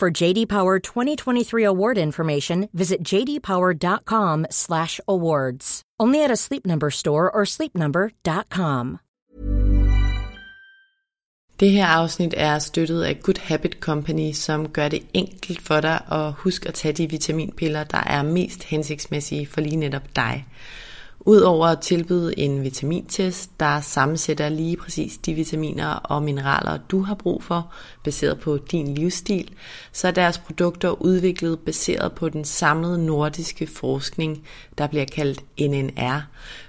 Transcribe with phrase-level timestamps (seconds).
[0.00, 5.82] For JD Power 2023 award information, visit jdpower.com/awards.
[6.02, 8.98] Only at a Sleep Number store or sleepnumber.com.
[11.60, 16.00] Det her afsnit er støttet af Good Habit Company, som gør det enkelt for dig
[16.12, 20.46] at huske at tage de vitaminpiller, der er mest hensigtsmæssige for lige netop dig.
[21.26, 27.14] Udover at tilbyde en vitamintest, der sammensætter lige præcis de vitaminer og mineraler, du har
[27.14, 27.72] brug for,
[28.04, 29.50] baseret på din livsstil,
[29.92, 34.46] så er deres produkter udviklet baseret på den samlede nordiske forskning,
[34.78, 36.20] der bliver kaldt NNR,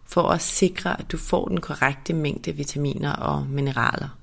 [0.06, 4.21] for at sikre, at du får den korrekte mængde vitaminer og mineraler.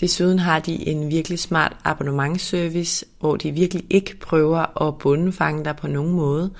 [0.00, 5.76] Desuden har de en virkelig smart abonnementsservice, hvor de virkelig ikke prøver at bundefange dig
[5.76, 6.50] på nogen måde.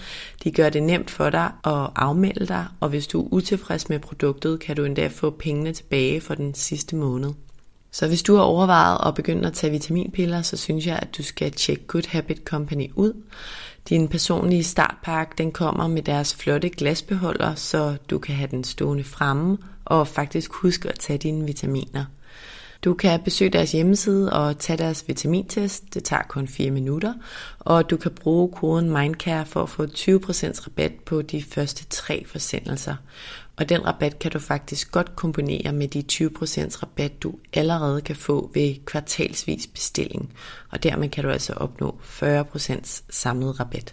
[0.45, 3.99] De gør det nemt for dig at afmelde dig, og hvis du er utilfreds med
[3.99, 7.33] produktet, kan du endda få pengene tilbage for den sidste måned.
[7.91, 11.23] Så hvis du har overvejet at begynde at tage vitaminpiller, så synes jeg, at du
[11.23, 13.13] skal tjekke Good Habit Company ud.
[13.89, 19.05] Din personlige startpakke den kommer med deres flotte glasbeholder, så du kan have den stående
[19.05, 22.05] fremme og faktisk huske at tage dine vitaminer.
[22.85, 25.95] Du kan besøge deres hjemmeside og tage deres vitamintest.
[25.95, 27.15] Det tager kun 4 minutter.
[27.59, 32.25] Og du kan bruge koden MindCare for at få 20% rabat på de første tre
[32.27, 32.97] forsendelser.
[33.57, 38.17] Og den rabat kan du faktisk godt kombinere med de 20% rabat, du allerede kan
[38.17, 40.33] få ved kvartalsvis bestilling.
[40.71, 43.93] Og dermed kan du altså opnå 40% samlet rabat.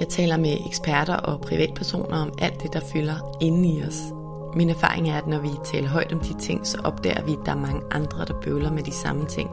[0.00, 4.02] Jeg taler med eksperter og privatpersoner om alt det, der fylder inde i os.
[4.54, 7.38] Min erfaring er, at når vi taler højt om de ting, så opdager vi, at
[7.46, 9.50] der er mange andre, der bøvler med de samme ting.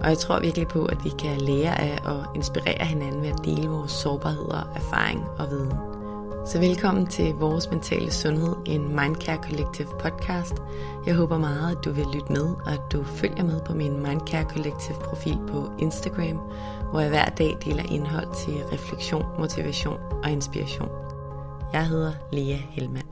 [0.00, 3.44] Og jeg tror virkelig på, at vi kan lære af og inspirere hinanden ved at
[3.44, 5.72] dele vores sårbarheder, erfaring og viden.
[6.46, 10.54] Så velkommen til Vores Mentale Sundhed, en Mindcare Collective podcast.
[11.06, 14.02] Jeg håber meget, at du vil lytte med, og at du følger med på min
[14.02, 16.40] Mindcare Collective profil på Instagram,
[16.90, 20.88] hvor jeg hver dag deler indhold til refleksion, motivation og inspiration.
[21.72, 23.08] Jeg hedder Lea Helmand.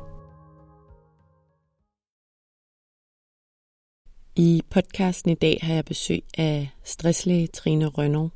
[4.36, 8.28] I podcasten i dag har jeg besøg af stresslæge Trine Rønnow.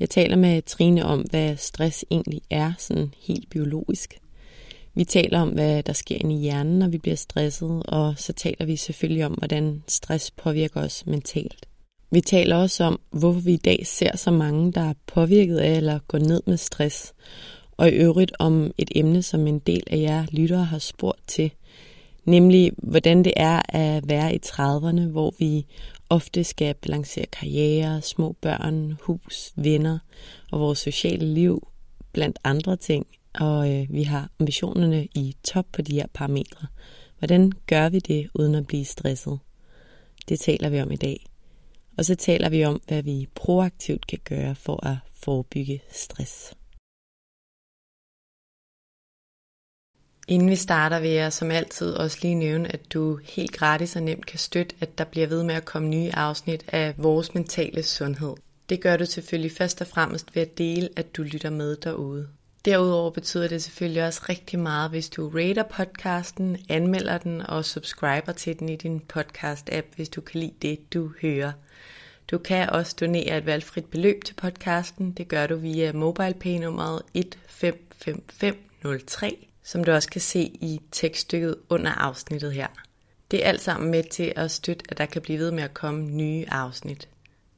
[0.00, 4.18] Jeg taler med Trine om, hvad stress egentlig er, sådan helt biologisk.
[4.94, 8.32] Vi taler om, hvad der sker inde i hjernen, når vi bliver stresset, og så
[8.32, 11.68] taler vi selvfølgelig om, hvordan stress påvirker os mentalt.
[12.12, 15.76] Vi taler også om, hvorfor vi i dag ser så mange, der er påvirket af
[15.76, 17.12] eller går ned med stress,
[17.76, 21.50] og i øvrigt om et emne, som en del af jer lyttere har spurgt til,
[22.24, 25.66] nemlig hvordan det er at være i 30'erne, hvor vi
[26.10, 29.98] ofte skal balancere karriere, små børn, hus, venner
[30.50, 31.68] og vores sociale liv
[32.12, 36.66] blandt andre ting, og øh, vi har ambitionerne i top på de her parametre.
[37.18, 39.38] Hvordan gør vi det uden at blive stresset?
[40.28, 41.26] Det taler vi om i dag.
[41.98, 46.54] Og så taler vi om, hvad vi proaktivt kan gøre for at forebygge stress.
[50.28, 54.02] Inden vi starter vil jeg som altid også lige nævne, at du helt gratis og
[54.02, 57.82] nemt kan støtte, at der bliver ved med at komme nye afsnit af vores mentale
[57.82, 58.34] sundhed.
[58.68, 62.28] Det gør du selvfølgelig først og fremmest ved at dele, at du lytter med derude.
[62.64, 68.32] Derudover betyder det selvfølgelig også rigtig meget, hvis du rater podcasten, anmelder den og subscriber
[68.32, 71.52] til den i din podcast-app, hvis du kan lide det, du hører.
[72.32, 75.12] Du kan også donere et valgfrit beløb til podcasten.
[75.12, 82.52] Det gør du via MobilePay-nummeret 155503, som du også kan se i tekststykket under afsnittet
[82.52, 82.68] her.
[83.30, 85.74] Det er alt sammen med til at støtte, at der kan blive ved med at
[85.74, 87.08] komme nye afsnit.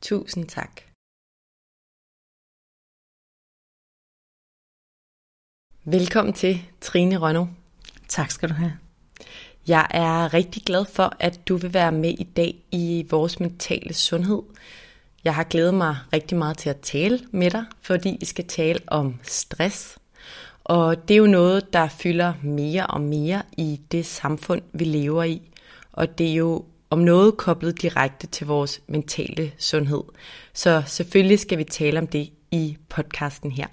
[0.01, 0.81] Tusind tak.
[5.85, 7.47] Velkommen til, Trine Rønno.
[8.09, 8.84] Tak skal du have.
[9.69, 13.95] Jeg er rigtig glad for, at du vil være med i dag i vores mentale
[13.95, 14.43] sundhed.
[15.25, 18.81] Jeg har glædet mig rigtig meget til at tale med dig, fordi vi skal tale
[18.87, 19.99] om stress.
[20.65, 25.23] Og det er jo noget, der fylder mere og mere i det samfund, vi lever
[25.23, 25.43] i.
[25.93, 30.03] Og det er jo om noget koblet direkte til vores mentale sundhed.
[30.53, 33.67] Så selvfølgelig skal vi tale om det i podcasten her.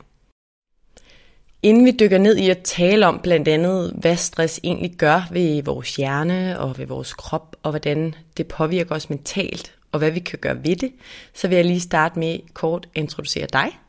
[1.64, 5.64] Inden vi dykker ned i at tale om blandt andet, hvad stress egentlig gør ved
[5.64, 10.20] vores hjerne og ved vores krop, og hvordan det påvirker os mentalt, og hvad vi
[10.20, 10.92] kan gøre ved det,
[11.34, 13.80] så vil jeg lige starte med kort at introducere dig.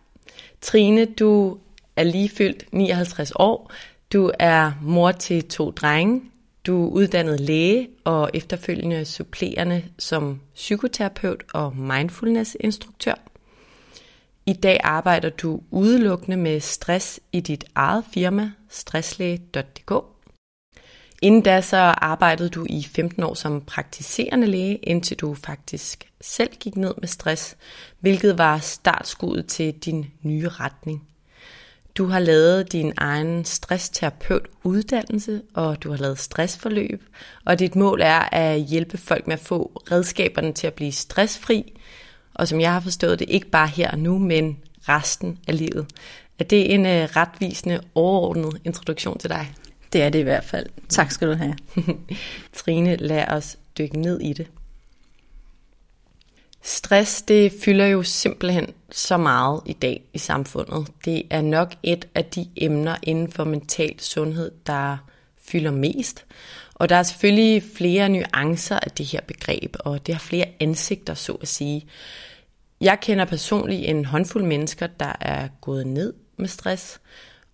[0.61, 1.59] Trine, du
[1.97, 3.73] er lige fyldt 59 år.
[4.13, 6.23] Du er mor til to drenge.
[6.67, 13.32] Du er uddannet læge og efterfølgende supplerende som psykoterapeut og mindfulness-instruktør.
[14.47, 19.93] I dag arbejder du udelukkende med stress i dit eget firma, stresslæge.dk.
[21.23, 26.51] Inden da så arbejdede du i 15 år som praktiserende læge, indtil du faktisk selv
[26.61, 27.57] gik ned med stress,
[28.01, 31.09] hvilket var startskuddet til din nye retning.
[31.95, 37.03] Du har lavet din egen stressterapeut uddannelse, og du har lavet stressforløb,
[37.45, 41.73] og dit mål er at hjælpe folk med at få redskaberne til at blive stressfri,
[42.35, 44.59] og som jeg har forstået det, ikke bare her og nu, men
[44.89, 45.87] resten af livet.
[46.39, 49.55] Er det en uh, retvisende, overordnet introduktion til dig?
[49.93, 50.67] Det er det i hvert fald.
[50.89, 51.57] Tak skal du have.
[52.53, 54.47] Trine, lad os dykke ned i det.
[56.63, 60.87] Stress, det fylder jo simpelthen så meget i dag i samfundet.
[61.05, 64.97] Det er nok et af de emner inden for mental sundhed, der
[65.45, 66.25] fylder mest.
[66.83, 71.15] Og der er selvfølgelig flere nuancer af det her begreb, og det har flere ansigter,
[71.15, 71.87] så at sige.
[72.81, 77.01] Jeg kender personligt en håndfuld mennesker, der er gået ned med stress,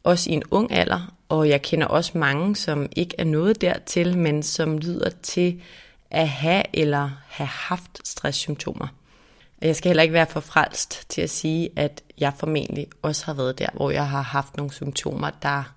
[0.05, 4.19] også i en ung alder, og jeg kender også mange, som ikke er nået dertil,
[4.19, 5.63] men som lyder til
[6.11, 8.87] at have eller have haft stresssymptomer.
[9.63, 13.35] Jeg skal heller ikke være for frelst til at sige, at jeg formentlig også har
[13.35, 15.75] været der, hvor jeg har haft nogle symptomer, der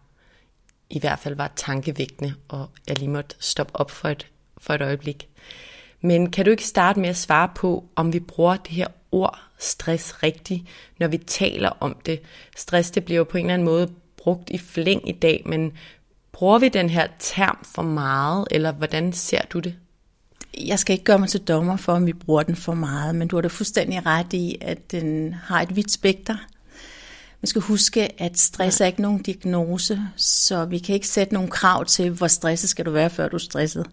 [0.91, 4.27] i hvert fald var tankevækkende, og jeg lige måtte stoppe op for et,
[4.57, 5.27] for et øjeblik.
[6.01, 9.39] Men kan du ikke starte med at svare på, om vi bruger det her ord
[9.59, 10.63] stress rigtigt,
[10.99, 12.21] når vi taler om det?
[12.55, 15.71] Stress, det bliver jo på en eller anden måde brugt i flæng i dag, men
[16.31, 19.75] bruger vi den her term for meget, eller hvordan ser du det?
[20.57, 23.27] Jeg skal ikke gøre mig til dommer for, om vi bruger den for meget, men
[23.27, 26.35] du har da fuldstændig ret i, at den har et vidt spekter.
[27.41, 31.49] Man skal huske, at stress er ikke nogen diagnose, så vi kan ikke sætte nogle
[31.49, 33.85] krav til, hvor stresset skal du være, før du er stresset.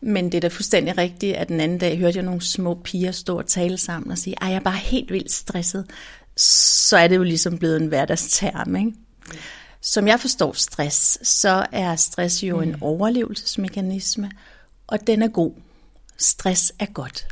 [0.00, 3.12] Men det er da fuldstændig rigtigt, at den anden dag hørte jeg nogle små piger
[3.12, 5.90] stå og tale sammen og sige, at jeg er bare helt vildt stresset.
[6.36, 8.92] Så er det jo ligesom blevet en hverdagsterm, ikke?
[9.80, 12.82] Som jeg forstår stress, så er stress jo en mm.
[12.82, 14.30] overlevelsesmekanisme,
[14.86, 15.52] og den er god.
[16.18, 17.26] Stress er godt.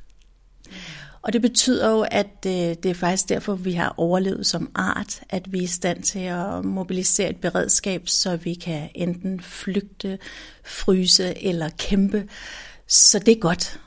[1.22, 5.20] Og det betyder jo, at øh, det er faktisk derfor, vi har overlevet som art,
[5.28, 10.18] at vi er i stand til at mobilisere et beredskab, så vi kan enten flygte,
[10.64, 12.28] fryse eller kæmpe.
[12.86, 13.80] Så det er godt.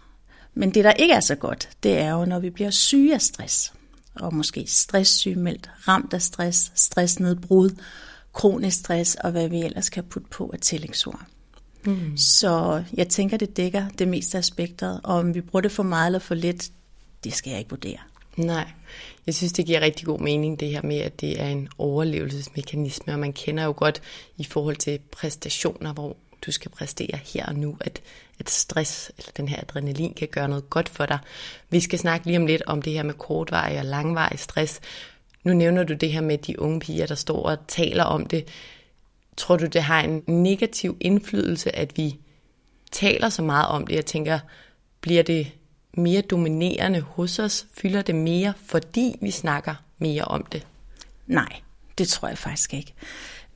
[0.53, 3.21] Men det, der ikke er så godt, det er jo, når vi bliver syge af
[3.21, 3.73] stress.
[4.15, 7.69] Og måske stresssygemeldt, ramt af stress, stressnedbrud,
[8.33, 11.21] kronisk stress og hvad vi ellers kan putte på af tillægsord.
[11.85, 12.17] Mm.
[12.17, 15.83] Så jeg tænker, det dækker det meste af spektret, og om vi bruger det for
[15.83, 16.71] meget eller for lidt,
[17.23, 17.97] det skal jeg ikke vurdere.
[18.37, 18.71] Nej,
[19.25, 23.13] jeg synes, det giver rigtig god mening, det her med, at det er en overlevelsesmekanisme,
[23.13, 24.01] og man kender jo godt
[24.37, 28.01] i forhold til præstationer, hvor du skal præstere her og nu, at,
[28.39, 31.19] at stress eller den her adrenalin kan gøre noget godt for dig.
[31.69, 34.79] Vi skal snakke lige om lidt om det her med kortvarig og langvarig stress.
[35.43, 38.47] Nu nævner du det her med de unge piger, der står og taler om det.
[39.37, 42.15] Tror du, det har en negativ indflydelse, at vi
[42.91, 43.95] taler så meget om det?
[43.95, 44.39] Jeg tænker,
[45.01, 45.51] bliver det
[45.97, 47.67] mere dominerende hos os?
[47.73, 50.67] Fylder det mere, fordi vi snakker mere om det?
[51.27, 51.59] Nej,
[51.97, 52.93] det tror jeg faktisk ikke.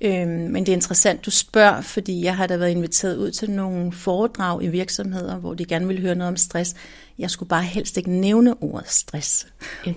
[0.01, 3.51] Øhm, men det er interessant, du spørger, fordi jeg har da været inviteret ud til
[3.51, 6.75] nogle foredrag i virksomheder, hvor de gerne vil høre noget om stress.
[7.19, 9.47] Jeg skulle bare helst ikke nævne ordet stress.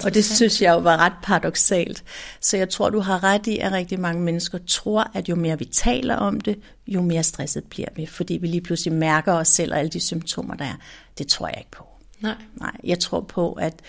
[0.04, 2.04] Og det synes jeg jo var ret paradoxalt.
[2.40, 5.59] Så jeg tror, du har ret i, at rigtig mange mennesker tror, at jo mere
[5.59, 9.49] vi taler om det, jo mere stresset bliver vi, fordi vi lige pludselig mærker os
[9.49, 10.76] selv og alle de symptomer, der er.
[11.18, 11.89] Det tror jeg ikke på.
[12.21, 12.35] Nej.
[12.61, 13.83] Nej, jeg tror på, at,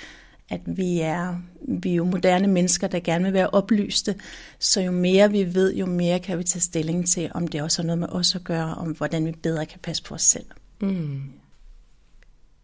[0.49, 1.35] at vi, er,
[1.67, 4.15] vi er jo moderne mennesker, der gerne vil være oplyste.
[4.59, 7.81] Så jo mere vi ved, jo mere kan vi tage stilling til, om det også
[7.81, 10.45] har noget med os at gøre, om hvordan vi bedre kan passe på os selv.
[10.81, 11.21] Mm.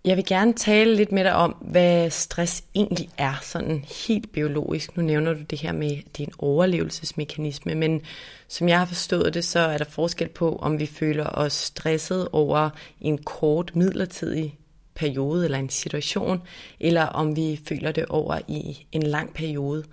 [0.05, 4.97] Jeg vil gerne tale lidt med dig om, hvad stress egentlig er, sådan helt biologisk.
[4.97, 8.01] Nu nævner du det her med, at det er en overlevelsesmekanisme, men
[8.47, 12.27] som jeg har forstået det, så er der forskel på, om vi føler os stresset
[12.31, 12.69] over
[13.01, 14.57] en kort midlertidig
[14.97, 16.41] periode eller en situation,
[16.79, 19.83] eller om vi føler det over i en lang periode.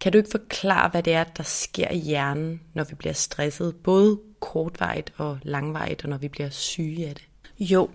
[0.00, 3.76] Kan du ikke forklare, hvad det er, der sker i hjernen, når vi bliver stresset,
[3.76, 7.24] både kortvarigt og langvarigt, og når vi bliver syge af det?
[7.60, 7.88] Jo,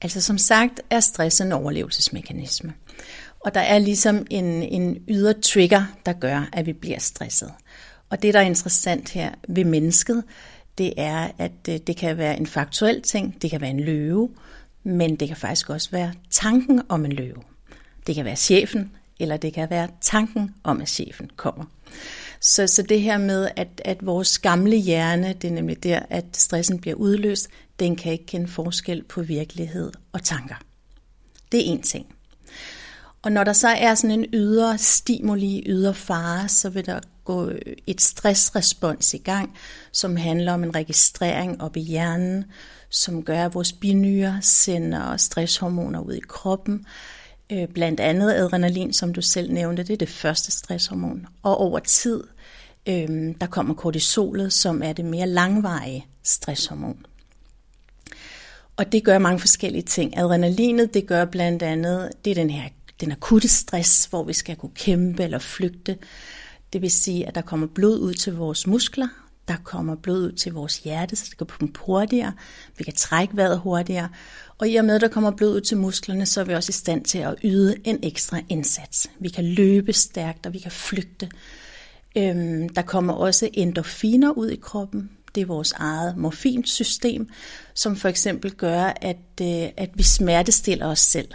[0.00, 2.74] altså som sagt er stress en overlevelsesmekanisme.
[3.40, 7.52] Og der er ligesom en, en ydre trigger, der gør, at vi bliver stresset.
[8.10, 10.24] Og det, der er interessant her ved mennesket,
[10.78, 14.30] det er, at øh, det kan være en faktuel ting, det kan være en løve,
[14.88, 17.42] men det kan faktisk også være tanken om en løve.
[18.06, 21.64] Det kan være chefen, eller det kan være tanken om, at chefen kommer.
[22.40, 26.24] Så, så det her med, at, at vores gamle hjerne, det er nemlig der, at
[26.32, 27.48] stressen bliver udløst,
[27.80, 30.54] den kan ikke kende forskel på virkelighed og tanker.
[31.52, 32.06] Det er en ting.
[33.22, 37.50] Og når der så er sådan en ydre stimuli, ydre fare, så vil der gå
[37.86, 39.56] et stressrespons i gang,
[39.92, 42.44] som handler om en registrering op i hjernen,
[42.90, 46.86] som gør, at vores binyrer sender stresshormoner ud i kroppen.
[47.52, 51.26] Øh, blandt andet adrenalin, som du selv nævnte, det er det første stresshormon.
[51.42, 52.24] Og over tid,
[52.88, 57.06] øh, der kommer kortisolet, som er det mere langvarige stresshormon.
[58.76, 60.18] Og det gør mange forskellige ting.
[60.18, 62.68] Adrenalinet, det gør blandt andet, det er den her
[63.00, 65.98] den akutte stress, hvor vi skal kunne kæmpe eller flygte.
[66.72, 69.08] Det vil sige, at der kommer blod ud til vores muskler,
[69.48, 72.32] der kommer blod ud til vores hjerte, så det kan pumpe hurtigere,
[72.78, 74.08] vi kan trække vejret hurtigere,
[74.58, 76.70] og i og med, at der kommer blod ud til musklerne, så er vi også
[76.70, 79.10] i stand til at yde en ekstra indsats.
[79.18, 81.28] Vi kan løbe stærkt, og vi kan flygte.
[82.16, 85.10] Øhm, der kommer også endorfiner ud i kroppen.
[85.34, 87.28] Det er vores eget morfinsystem,
[87.74, 91.28] som for eksempel gør, at, øh, at vi smertestiller os selv.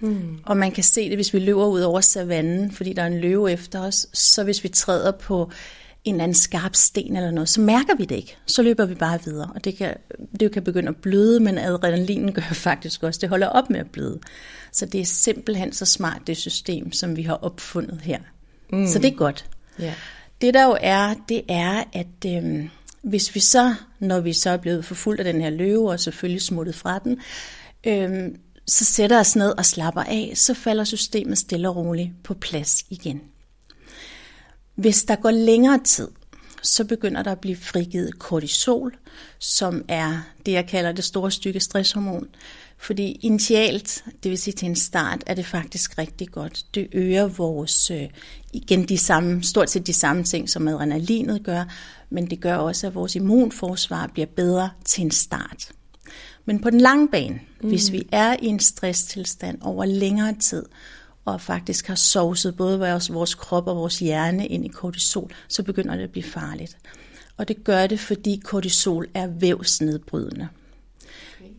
[0.00, 0.38] Mm.
[0.46, 3.20] Og man kan se det, hvis vi løber ud over savannen, fordi der er en
[3.20, 5.50] løve efter os, så hvis vi træder på
[6.04, 8.36] en eller anden skarp sten eller noget, så mærker vi det ikke.
[8.46, 9.94] Så løber vi bare videre, og det kan,
[10.40, 13.90] det kan begynde at bløde, men adrenalinen gør faktisk også, det holder op med at
[13.90, 14.18] bløde.
[14.72, 18.18] Så det er simpelthen så smart, det system, som vi har opfundet her.
[18.72, 18.86] Mm.
[18.86, 19.44] Så det er godt.
[19.80, 19.92] Yeah.
[20.40, 22.70] Det der jo er, det er, at øhm,
[23.02, 26.42] hvis vi så, når vi så er blevet forfulgt af den her løve, og selvfølgelig
[26.42, 27.20] smuttet fra den,
[27.86, 28.36] øhm,
[28.66, 32.84] så sætter os ned og slapper af, så falder systemet stille og roligt på plads
[32.90, 33.20] igen.
[34.78, 36.08] Hvis der går længere tid,
[36.62, 38.96] så begynder der at blive frigivet kortisol,
[39.38, 42.28] som er det, jeg kalder det store stykke stresshormon.
[42.78, 46.64] Fordi initialt, det vil sige til en start, er det faktisk rigtig godt.
[46.74, 48.08] Det øger vores, øh,
[48.52, 51.64] igen de samme, stort set de samme ting, som adrenalinet gør,
[52.10, 55.68] men det gør også, at vores immunforsvar bliver bedre til en start.
[56.44, 57.68] Men på den lange bane, mm.
[57.68, 60.62] hvis vi er i en stresstilstand over længere tid,
[61.32, 65.62] og faktisk har sovset både vores, vores krop og vores hjerne ind i kortisol, så
[65.62, 66.76] begynder det at blive farligt.
[67.36, 70.48] Og det gør det, fordi kortisol er vævsnedbrydende.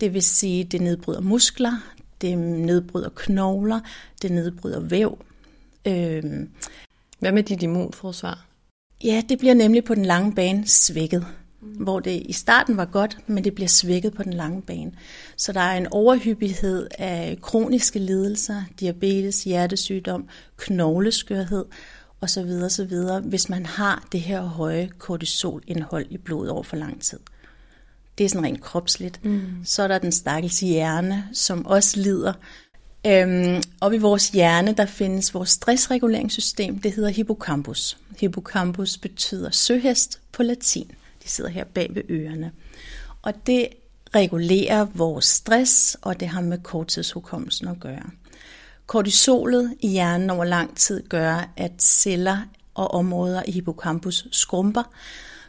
[0.01, 1.71] Det vil sige, det nedbryder muskler,
[2.21, 3.79] det nedbryder knogler,
[4.21, 5.25] det nedbryder væv.
[5.85, 6.49] Øhm,
[7.19, 8.45] Hvad med dit immunforsvar?
[9.03, 11.25] Ja, det bliver nemlig på den lange bane svækket
[11.61, 14.91] hvor det i starten var godt, men det bliver svækket på den lange bane.
[15.37, 21.65] Så der er en overhyppighed af kroniske lidelser, diabetes, hjertesygdom, knogleskørhed
[22.21, 22.49] osv.
[22.63, 27.19] osv., hvis man har det her høje kortisolindhold i blodet over for lang tid.
[28.17, 29.25] Det er sådan rent kropsligt.
[29.25, 29.41] Mm.
[29.65, 32.33] Så er der den stakkels hjerne, som også lider.
[33.07, 37.97] Øhm, og i vores hjerne, der findes vores stressreguleringssystem, det hedder hippocampus.
[38.19, 40.91] Hippocampus betyder søhest på latin
[41.31, 42.51] sidder her bag ved ørerne.
[43.21, 43.67] Og det
[44.15, 48.09] regulerer vores stress, og det har med korttidshukommelsen at gøre.
[48.87, 52.37] Kortisolet i hjernen over lang tid gør, at celler
[52.73, 54.83] og områder i hippocampus skrumper,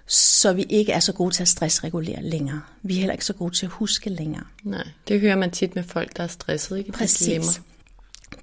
[0.06, 2.60] så vi ikke er så gode til at stressregulere længere.
[2.82, 4.44] Vi er heller ikke så gode til at huske længere.
[4.62, 6.92] Nej, det hører man tit med folk, der er stresset, ikke?
[6.92, 7.60] Præcis.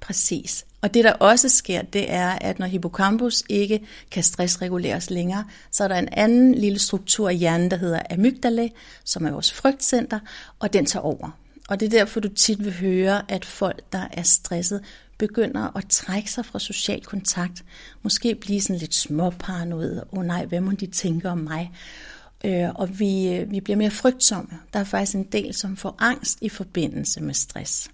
[0.00, 0.64] Præcis.
[0.80, 5.84] Og det der også sker, det er, at når hippocampus ikke kan stressreguleres længere, så
[5.84, 8.68] er der en anden lille struktur i hjernen, der hedder amygdala,
[9.04, 10.18] som er vores frygtcenter,
[10.58, 11.30] og den tager over.
[11.68, 14.84] Og det er derfor, du tit vil høre, at folk, der er stresset,
[15.18, 17.64] begynder at trække sig fra social kontakt.
[18.02, 19.98] Måske blive sådan lidt småparanoid.
[20.12, 21.72] Åh oh, nej, hvad må de tænke om mig?
[22.44, 24.50] Øh, og vi, øh, vi bliver mere frygtsomme.
[24.72, 27.90] Der er faktisk en del, som får angst i forbindelse med stress.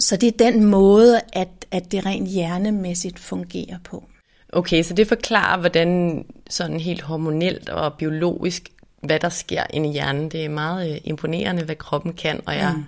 [0.00, 4.04] Så det er den måde, at, at det rent hjernemæssigt fungerer på.
[4.52, 8.68] Okay, så det forklarer, hvordan sådan helt hormonelt og biologisk,
[9.02, 10.30] hvad der sker inde i hjernen.
[10.30, 12.84] Det er meget øh, imponerende, hvad kroppen kan, og jeg, mm.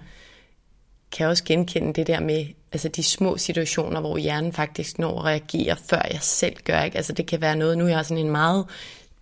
[1.12, 5.24] kan også genkende det der med altså de små situationer, hvor hjernen faktisk når at
[5.24, 6.82] reagere, før jeg selv gør.
[6.82, 6.96] Ikke?
[6.96, 8.66] Altså det kan være noget, nu er jeg sådan en meget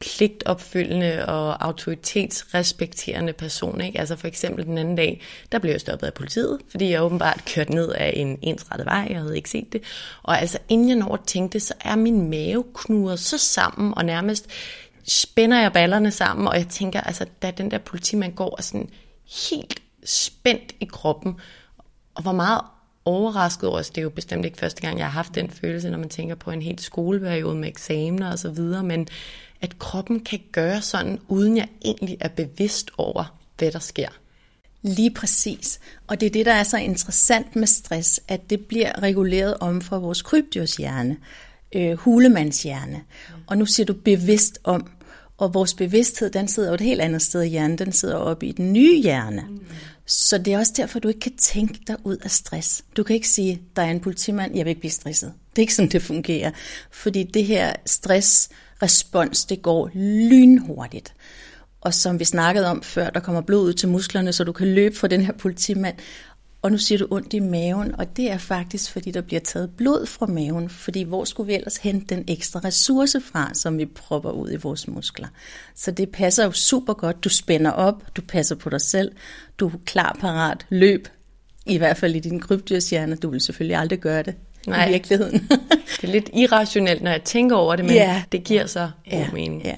[0.01, 3.81] pligtopfyldende og autoritetsrespekterende person.
[3.81, 4.01] Ikke?
[4.01, 7.43] Altså for eksempel den anden dag, der blev jeg stoppet af politiet, fordi jeg åbenbart
[7.55, 9.83] kørte ned af en ensrettet vej, jeg havde ikke set det.
[10.23, 13.95] Og altså inden jeg når at tænke det, så er min mave knudret så sammen,
[13.97, 14.49] og nærmest
[15.09, 18.91] spænder jeg ballerne sammen, og jeg tænker, altså da den der politimand går er sådan
[19.51, 21.37] helt spændt i kroppen,
[22.15, 22.61] og hvor meget
[23.09, 25.91] overrasket over, altså, det er jo bestemt ikke første gang, jeg har haft den følelse,
[25.91, 29.09] når man tænker på en helt skoleperiode med eksamener og så videre, men
[29.61, 34.09] at kroppen kan gøre sådan, uden jeg egentlig er bevidst over, hvad der sker.
[34.83, 35.81] Lige præcis.
[36.07, 39.81] Og det er det, der er så interessant med stress, at det bliver reguleret om
[39.81, 41.17] fra vores krybdyrshjerne,
[41.75, 43.01] øh, hulemandshjerne.
[43.47, 44.91] Og nu siger du bevidst om,
[45.39, 48.47] og vores bevidsthed, den sidder jo et helt andet sted i hjernen, den sidder oppe
[48.47, 49.45] i den nye hjerne.
[49.49, 49.61] Mm.
[50.09, 52.85] Så det er også derfor, du ikke kan tænke dig ud af stress.
[52.97, 55.33] Du kan ikke sige, der er en politimand, jeg vil ikke blive stresset.
[55.51, 56.51] Det er ikke sådan, det fungerer.
[56.91, 61.15] Fordi det her stressrespons, det går lynhurtigt.
[61.81, 64.75] Og som vi snakkede om før, der kommer blod ud til musklerne, så du kan
[64.75, 65.97] løbe fra den her politimand.
[66.63, 69.71] Og nu siger du ondt i maven, og det er faktisk, fordi der bliver taget
[69.77, 73.87] blod fra maven, fordi hvor skulle vi ellers hente den ekstra ressource fra, som vi
[73.87, 75.29] propper ud i vores muskler.
[75.75, 77.25] Så det passer jo super godt.
[77.25, 79.13] Du spænder op, du passer på dig selv,
[79.59, 81.09] du er klar, parat, løb,
[81.67, 83.17] i hvert fald i din krybdyrshjerne.
[83.17, 84.35] Du vil selvfølgelig aldrig gøre det
[84.71, 84.89] Nej.
[84.89, 85.49] i virkeligheden.
[86.01, 88.23] det er lidt irrationelt, når jeg tænker over det, men ja.
[88.33, 89.31] det giver så god ja.
[89.33, 89.63] mening.
[89.65, 89.75] Ja.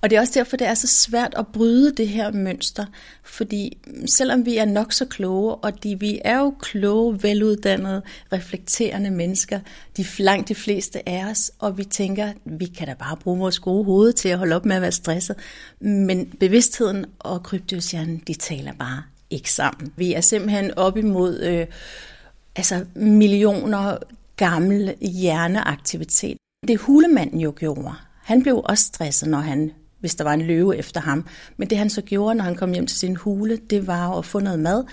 [0.00, 2.84] Og det er også derfor, det er så svært at bryde det her mønster,
[3.24, 9.10] fordi selvom vi er nok så kloge, og de, vi er jo kloge, veluddannede, reflekterende
[9.10, 9.60] mennesker,
[9.96, 13.58] de langt de fleste af os, og vi tænker, vi kan da bare bruge vores
[13.58, 15.36] gode hoved til at holde op med at være stresset,
[15.80, 19.92] men bevidstheden og krybdyrshjernen, de taler bare ikke sammen.
[19.96, 21.66] Vi er simpelthen op imod øh,
[22.56, 23.96] altså millioner
[24.40, 26.36] gammel hjerneaktivitet.
[26.68, 27.94] Det hulemanden jo gjorde.
[28.24, 31.26] Han blev også stresset, når han, hvis der var en løve efter ham.
[31.56, 34.24] Men det han så gjorde, når han kom hjem til sin hule, det var at
[34.24, 34.84] få noget mad,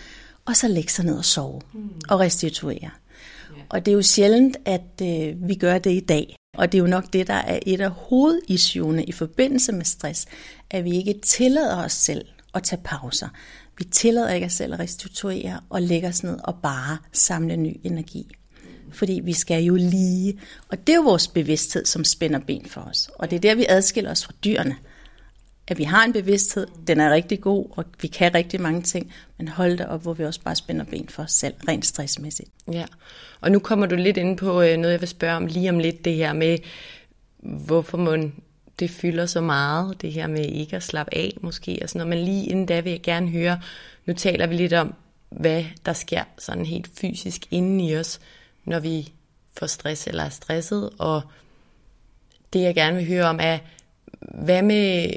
[0.45, 1.89] og så lægge sig ned og sove mm.
[2.09, 2.89] og restituere.
[3.53, 3.65] Yeah.
[3.69, 6.35] Og det er jo sjældent, at øh, vi gør det i dag.
[6.57, 10.25] Og det er jo nok det, der er et af hovedissuerne i forbindelse med stress,
[10.69, 13.27] at vi ikke tillader os selv at tage pauser.
[13.77, 17.79] Vi tillader ikke os selv at restituere og lægge os ned og bare samle ny
[17.83, 18.31] energi
[18.91, 20.39] fordi vi skal jo lige.
[20.69, 23.09] Og det er jo vores bevidsthed, som spænder ben for os.
[23.15, 24.75] Og det er der, vi adskiller os fra dyrene.
[25.67, 29.13] At vi har en bevidsthed, den er rigtig god, og vi kan rigtig mange ting,
[29.37, 32.49] men hold det op, hvor vi også bare spænder ben for os selv, rent stressmæssigt.
[32.71, 32.85] Ja,
[33.41, 35.79] og nu kommer du lidt ind på øh, noget, jeg vil spørge om lige om
[35.79, 36.57] lidt, det her med,
[37.39, 38.33] hvorfor man
[38.79, 42.25] det fylder så meget, det her med ikke at slappe af måske, og sådan noget.
[42.25, 43.59] men lige inden da vil jeg gerne høre,
[44.05, 44.93] nu taler vi lidt om,
[45.29, 48.19] hvad der sker sådan helt fysisk inden i os,
[48.67, 49.13] når vi
[49.57, 50.89] får stress eller er stresset.
[50.99, 51.21] Og
[52.53, 53.59] det jeg gerne vil høre om er,
[54.19, 55.09] hvad med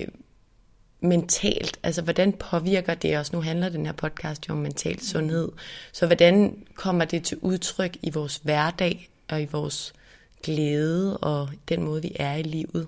[1.00, 3.32] mentalt, altså hvordan påvirker det os?
[3.32, 5.48] Nu handler den her podcast jo om mental sundhed.
[5.92, 9.92] Så hvordan kommer det til udtryk i vores hverdag og i vores
[10.42, 12.86] glæde og den måde, vi er i livet,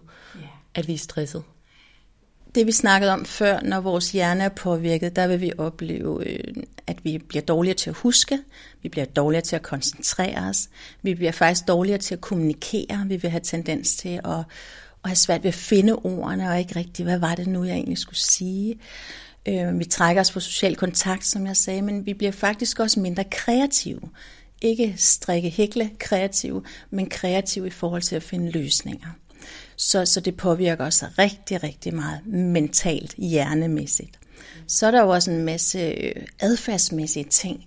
[0.74, 1.42] at vi er stresset?
[2.54, 6.54] Det vi snakkede om før, når vores hjerne er påvirket, der vil vi opleve, øh,
[6.86, 8.38] at vi bliver dårligere til at huske,
[8.82, 10.68] vi bliver dårligere til at koncentrere os,
[11.02, 14.38] vi bliver faktisk dårligere til at kommunikere, vi vil have tendens til at,
[15.04, 17.74] at have svært ved at finde ordene, og ikke rigtigt, hvad var det nu, jeg
[17.74, 18.78] egentlig skulle sige.
[19.48, 23.00] Øh, vi trækker os på social kontakt, som jeg sagde, men vi bliver faktisk også
[23.00, 24.00] mindre kreative.
[24.60, 29.08] Ikke strikke, hækle kreative, men kreative i forhold til at finde løsninger.
[29.82, 34.18] Så, så det påvirker os rigtig, rigtig meget mentalt, hjernemæssigt.
[34.66, 37.66] Så er der jo også en masse øh, adfærdsmæssige ting.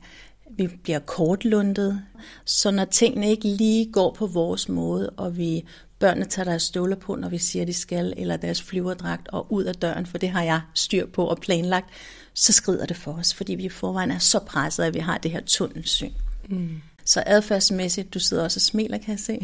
[0.57, 2.01] Vi bliver kortlundet,
[2.45, 5.65] så når tingene ikke lige går på vores måde, og vi
[5.99, 9.63] børnene tager deres støvler på, når vi siger, de skal, eller deres flyverdragt, og ud
[9.63, 11.89] af døren, for det har jeg styr på og planlagt,
[12.33, 15.17] så skrider det for os, fordi vi i forvejen er så presset, at vi har
[15.17, 16.11] det her tunnelsyn.
[16.49, 16.81] Mm.
[17.05, 19.39] Så adfærdsmæssigt, du sidder også og smiler, kan jeg se.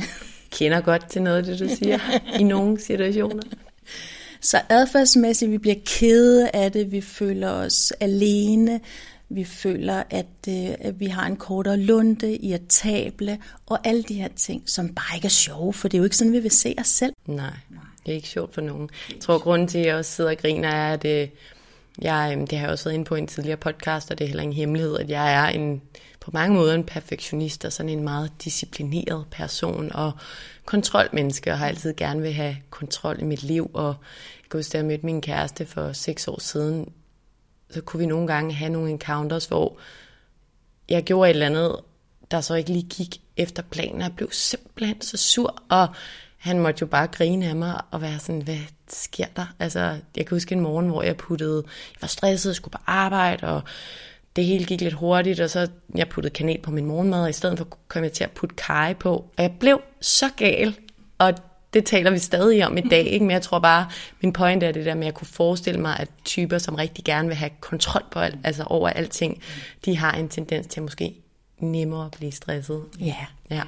[0.51, 1.99] Kender godt til noget af det, du siger,
[2.39, 3.43] i nogle situationer.
[4.41, 8.79] Så adfærdsmæssigt, vi bliver kede af det, vi føler os alene,
[9.29, 14.27] vi føler, at, øh, at vi har en kortere lunde, irritable, og alle de her
[14.35, 16.75] ting, som bare ikke er sjove, for det er jo ikke sådan, vi vil se
[16.79, 17.13] os selv.
[17.25, 17.53] Nej,
[18.05, 18.89] det er ikke sjovt for nogen.
[19.09, 21.27] Jeg tror, grunden til, at jeg også sidder og griner, er, at øh,
[22.01, 24.27] jeg, det har jeg også været inde på i en tidligere podcast, og det er
[24.27, 25.81] heller ingen hemmelighed, at jeg er en
[26.21, 30.11] på mange måder en perfektionist og sådan en meget disciplineret person og
[30.65, 33.71] kontrolmenneske og har altid gerne vil have kontrol i mit liv.
[33.73, 33.87] Og
[34.43, 36.91] jeg kan huske, da jeg mødte min kæreste for seks år siden,
[37.69, 39.77] så kunne vi nogle gange have nogle encounters, hvor
[40.89, 41.75] jeg gjorde et eller andet,
[42.31, 44.01] der så ikke lige gik efter planen.
[44.01, 45.87] Jeg blev simpelthen så sur, og
[46.37, 49.45] han måtte jo bare grine af mig og være sådan, hvad sker der?
[49.59, 49.79] Altså,
[50.17, 53.61] jeg kan huske en morgen, hvor jeg puttede, jeg var stresset, skulle på arbejde, og
[54.35, 57.33] det hele gik lidt hurtigt, og så jeg puttede kanel på min morgenmad, og i
[57.33, 59.15] stedet for kom jeg til at putte kaj på.
[59.37, 60.75] Og jeg blev så gal,
[61.17, 61.33] og
[61.73, 63.25] det taler vi stadig om i dag, ikke?
[63.25, 63.87] men jeg tror bare,
[64.21, 67.05] min point er det der med, at jeg kunne forestille mig, at typer, som rigtig
[67.05, 69.41] gerne vil have kontrol på alt, altså over alting,
[69.85, 71.15] de har en tendens til at måske
[71.59, 72.83] nemmere at blive stresset.
[72.99, 73.15] Ja.
[73.49, 73.63] Ja.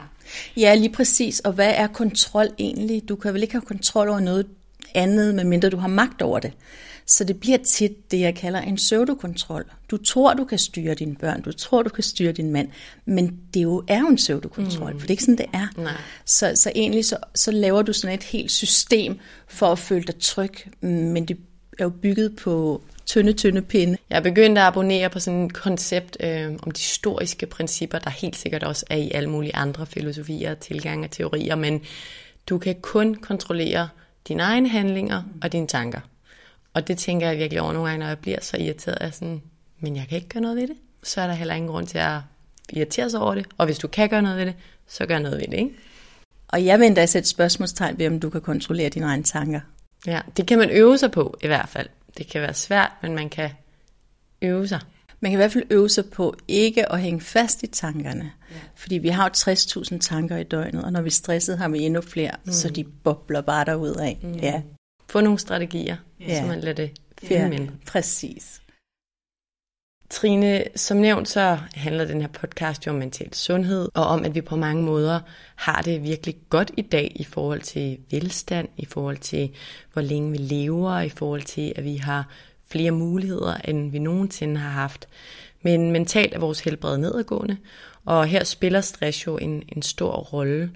[0.58, 1.40] Ja, lige præcis.
[1.40, 3.10] Og hvad er kontrol egentlig?
[3.10, 4.48] Du kan vel ikke have kontrol over noget
[4.96, 6.54] andet, medmindre du har magt over det.
[7.06, 9.66] Så det bliver tit det, jeg kalder en pseudokontrol.
[9.92, 12.70] Du tror, du kan styre dine børn, du tror, du kan styre din mand,
[13.06, 15.00] men det jo er jo en pseudokontrol, mm.
[15.00, 15.68] for det er ikke sådan, det er.
[15.78, 15.94] Nej.
[16.26, 20.16] Så, så egentlig så, så laver du sådan et helt system for at føle dig
[20.20, 21.38] tryg, men det
[21.80, 23.98] er jo bygget på tynde, tynde pinde.
[24.10, 28.10] Jeg er begyndt at abonnere på sådan et koncept øh, om de historiske principper, der
[28.10, 31.82] helt sikkert også er i alle mulige andre filosofier, tilgange og teorier, men
[32.50, 33.90] du kan kun kontrollere
[34.28, 36.00] dine egne handlinger og dine tanker.
[36.74, 39.42] Og det tænker jeg virkelig over nogle gange, når jeg bliver så irriteret, at sådan,
[39.80, 40.76] men jeg kan ikke gøre noget ved det.
[41.04, 42.20] Så er der heller ingen grund til at
[42.74, 43.46] irritere sig over det.
[43.58, 44.56] Og hvis du kan gøre noget ved det,
[44.88, 45.76] så gør noget ved det, ikke?
[46.48, 49.60] Og jeg vil endda sætte spørgsmålstegn ved, om du kan kontrollere dine egne tanker.
[50.08, 51.90] Ja, det kan man øve sig på i hvert fald.
[52.18, 53.50] Det kan være svært, men man kan
[54.42, 54.80] øve sig.
[55.20, 58.32] Man kan i hvert fald øve sig på ikke at hænge fast i tankerne.
[58.52, 58.56] Ja.
[58.76, 61.80] Fordi vi har jo 60.000 tanker i døgnet, og når vi er stresset, har vi
[61.80, 62.52] endnu flere, mm.
[62.52, 64.20] så de bobler bare derud af.
[64.24, 64.34] Mm.
[64.34, 64.62] Ja.
[65.14, 66.42] Få nogle strategier, ja.
[66.42, 66.92] så man lader det
[67.24, 67.74] finde ja, mindre.
[67.88, 68.62] præcis.
[70.10, 74.36] Trine, som nævnt, så handler den her podcast jo om mental sundhed, og om, at
[74.36, 75.20] vi på mange måder
[75.56, 79.52] har det virkelig godt i dag i forhold til velstand, i forhold til,
[79.94, 82.28] hvor længe vi lever, i forhold til, at vi har
[82.68, 85.08] flere muligheder, end vi nogensinde har haft.
[85.62, 87.58] Men mentalt er vores helbred nedadgående,
[88.06, 90.72] og her spiller stress jo en, en stor rolle.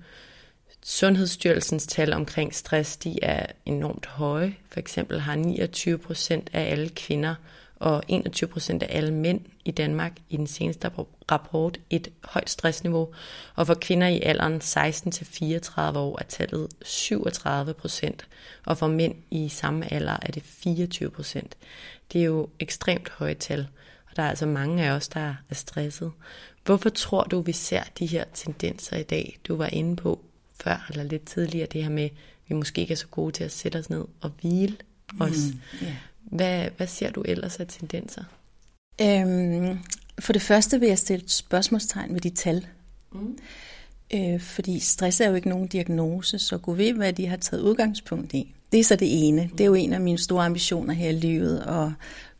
[0.89, 4.55] Sundhedsstyrelsens tal omkring stress, de er enormt høje.
[4.69, 7.35] For eksempel har 29 procent af alle kvinder
[7.75, 10.91] og 21 procent af alle mænd i Danmark i den seneste
[11.31, 13.13] rapport et højt stressniveau,
[13.55, 18.27] og for kvinder i alderen 16-34 år er tallet 37 procent,
[18.65, 21.57] og for mænd i samme alder er det 24 procent.
[22.13, 23.67] Det er jo ekstremt høje tal,
[24.09, 26.11] og der er altså mange af os, der er stresset.
[26.65, 29.37] Hvorfor tror du, vi ser de her tendenser i dag?
[29.47, 30.23] Du var inde på
[30.63, 32.11] før eller lidt tidligere det her med, at
[32.47, 34.75] vi måske ikke er så gode til at sætte os ned og hvile
[35.19, 35.37] os.
[35.53, 35.95] Mm, yeah.
[36.21, 38.23] Hvad, hvad ser du ellers af tendenser?
[39.01, 39.79] Øhm,
[40.19, 42.67] for det første vil jeg stille et spørgsmålstegn ved de tal.
[43.11, 43.37] Mm.
[44.13, 47.61] Øh, fordi stress er jo ikke nogen diagnose, så gå ved, hvad de har taget
[47.61, 48.53] udgangspunkt i.
[48.71, 49.49] Det er så det ene.
[49.51, 51.89] Det er jo en af mine store ambitioner her i livet, at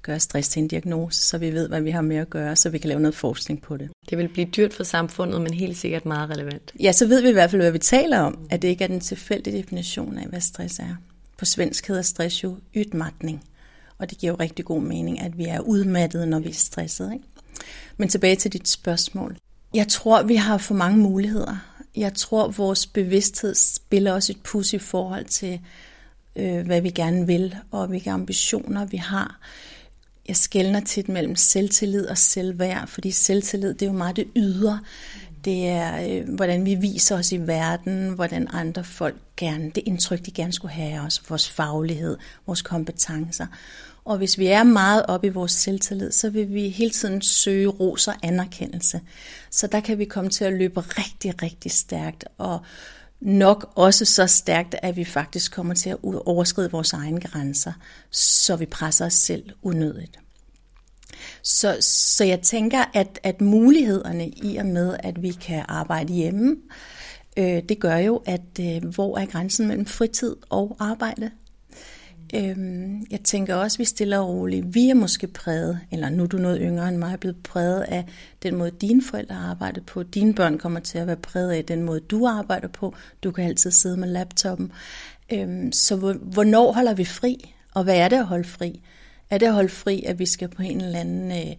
[0.01, 2.69] gøre stress til en diagnose, så vi ved, hvad vi har med at gøre, så
[2.69, 3.89] vi kan lave noget forskning på det.
[4.09, 6.73] Det vil blive dyrt for samfundet, men helt sikkert meget relevant.
[6.79, 8.87] Ja, så ved vi i hvert fald, hvad vi taler om, at det ikke er
[8.87, 10.95] den tilfældige definition af, hvad stress er.
[11.37, 13.43] På svensk hedder stress jo ytmatning.
[13.97, 17.13] Og det giver jo rigtig god mening, at vi er udmattet, når vi er stresset.
[17.13, 17.25] Ikke?
[17.97, 19.37] Men tilbage til dit spørgsmål.
[19.73, 21.57] Jeg tror, vi har for mange muligheder.
[21.95, 25.59] Jeg tror, vores bevidsthed spiller også et pus i forhold til,
[26.35, 29.39] øh, hvad vi gerne vil, og hvilke ambitioner vi har.
[30.27, 34.79] Jeg skældner tit mellem selvtillid og selvværd, fordi selvtillid, det er jo meget det ydre.
[35.45, 40.25] Det er, øh, hvordan vi viser os i verden, hvordan andre folk gerne, det indtryk,
[40.25, 43.47] de gerne skulle have af os, vores faglighed, vores kompetencer.
[44.05, 47.67] Og hvis vi er meget oppe i vores selvtillid, så vil vi hele tiden søge
[47.67, 49.01] ros og anerkendelse.
[49.51, 52.59] Så der kan vi komme til at løbe rigtig, rigtig stærkt, og
[53.21, 57.73] nok også så stærkt, at vi faktisk kommer til at overskride vores egne grænser,
[58.11, 60.19] så vi presser os selv unødigt.
[61.43, 66.55] Så, så jeg tænker, at, at mulighederne i og med, at vi kan arbejde hjemme,
[67.37, 71.31] øh, det gør jo, at øh, hvor er grænsen mellem fritid og arbejde?
[72.35, 74.73] Øhm, jeg tænker også, at vi stiller og roligt.
[74.73, 77.81] Vi er måske præget, eller nu er du noget yngre end mig, er blevet præget
[77.81, 78.05] af
[78.43, 80.03] den måde, dine forældre har arbejdet på.
[80.03, 82.95] Dine børn kommer til at være præget af den måde, du arbejder på.
[83.23, 84.71] Du kan altid sidde med laptoppen.
[85.33, 87.53] Øhm, så hvornår holder vi fri?
[87.73, 88.81] Og hvad er det at holde fri?
[89.29, 91.55] Er det at holde fri, at vi skal på en eller anden øh,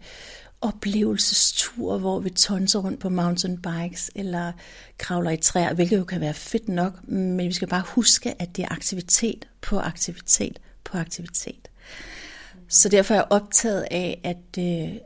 [0.60, 4.52] oplevelsestur, hvor vi tonser rundt på mountainbikes eller
[4.98, 8.56] kravler i træer, hvilket jo kan være fedt nok, men vi skal bare huske, at
[8.56, 11.70] det er aktivitet på aktivitet på aktivitet.
[12.68, 14.96] Så derfor er jeg optaget af, at øh,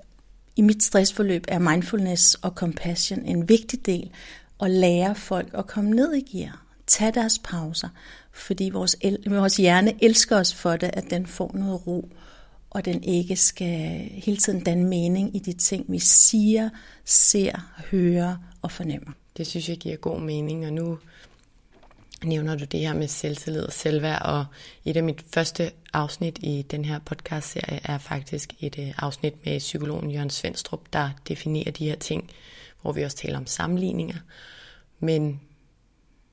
[0.57, 4.11] i mit stressforløb er mindfulness og compassion en vigtig del,
[4.63, 7.89] at lære folk at komme ned i gear, tage deres pauser,
[8.33, 12.09] fordi vores, el- vores hjerne elsker os for det, at den får noget ro
[12.75, 16.71] og den ikke skal hele tiden danne mening i de ting, vi siger,
[17.05, 19.13] ser, hører og fornemmer.
[19.37, 20.99] Det synes jeg giver god mening, og nu
[22.25, 24.45] nævner du det her med selvtillid og selvværd, og
[24.85, 29.59] et af mit første afsnit i den her podcast-serie er faktisk et øh, afsnit med
[29.59, 32.31] psykologen Jørgen Svendstrup, der definerer de her ting,
[32.83, 34.17] hvor vi også taler om sammenligninger.
[35.01, 35.41] Men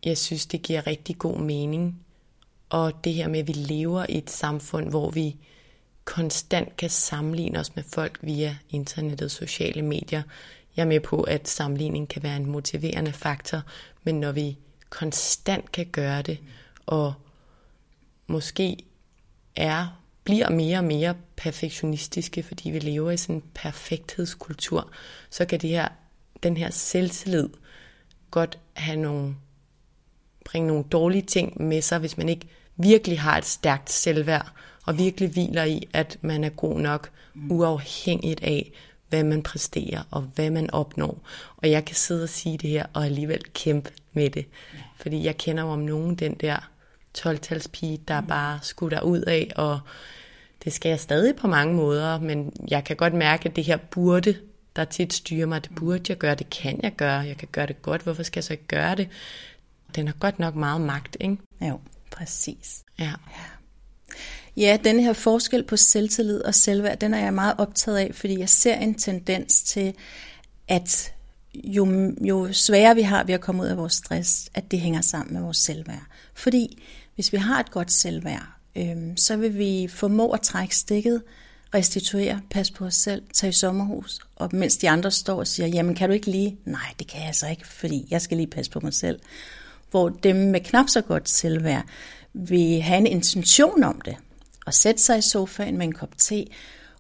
[0.06, 2.00] jeg synes, det giver rigtig god mening,
[2.70, 5.36] og det her med, at vi lever i et samfund, hvor vi
[6.10, 10.22] konstant kan sammenligne os med folk via internettet, sociale medier.
[10.76, 13.62] Jeg er med på, at sammenligning kan være en motiverende faktor,
[14.04, 14.58] men når vi
[14.90, 16.40] konstant kan gøre det,
[16.86, 17.14] og
[18.28, 18.78] måske
[19.56, 24.92] er, bliver mere og mere perfektionistiske, fordi vi lever i sådan en perfekthedskultur,
[25.30, 25.88] så kan det her,
[26.44, 27.50] den her selvtillid
[28.32, 29.36] godt have nogle,
[30.46, 34.52] bringe nogle dårlige ting med sig, hvis man ikke virkelig har et stærkt selvværd,
[34.90, 37.10] og virkelig hviler i, at man er god nok,
[37.50, 38.72] uafhængigt af,
[39.10, 41.22] hvad man præsterer og hvad man opnår.
[41.58, 44.46] Og jeg kan sidde og sige det her, og alligevel kæmpe med det.
[44.96, 46.70] Fordi jeg kender jo om nogen den der
[47.18, 48.28] 12-talspige, der mm.
[48.28, 49.80] bare skutter ud af, og
[50.64, 53.78] det skal jeg stadig på mange måder, men jeg kan godt mærke, at det her
[53.78, 54.36] burde,
[54.76, 57.68] der tit styrer mig, det burde jeg gøre, det kan jeg gøre, jeg kan gøre
[57.68, 59.10] det godt, hvorfor skal jeg så ikke gøre det?
[59.96, 61.38] Den har godt nok meget magt, ikke?
[61.62, 61.80] Jo,
[62.12, 62.84] præcis.
[63.00, 63.06] Ja.
[63.06, 63.14] ja.
[64.60, 68.40] Ja, den her forskel på selvtillid og selvværd, den er jeg meget optaget af, fordi
[68.40, 69.94] jeg ser en tendens til,
[70.68, 71.14] at
[71.56, 75.02] jo, jo sværere vi har ved at komme ud af vores stress, at det hænger
[75.02, 76.04] sammen med vores selvværd.
[76.34, 76.84] Fordi
[77.16, 78.44] hvis vi har et godt selvværd,
[78.76, 81.22] øhm, så vil vi formå at trække stikket,
[81.74, 85.68] restituere, passe på os selv, tage i sommerhus, og mens de andre står og siger,
[85.68, 86.58] jamen kan du ikke lige?
[86.66, 89.20] Nej, det kan jeg så ikke, fordi jeg skal lige passe på mig selv.
[89.92, 91.86] Hvor dem med knap så godt selvværd
[92.34, 94.16] vil have en intention om det,
[94.70, 96.46] og sætte sig i sofaen med en kop te,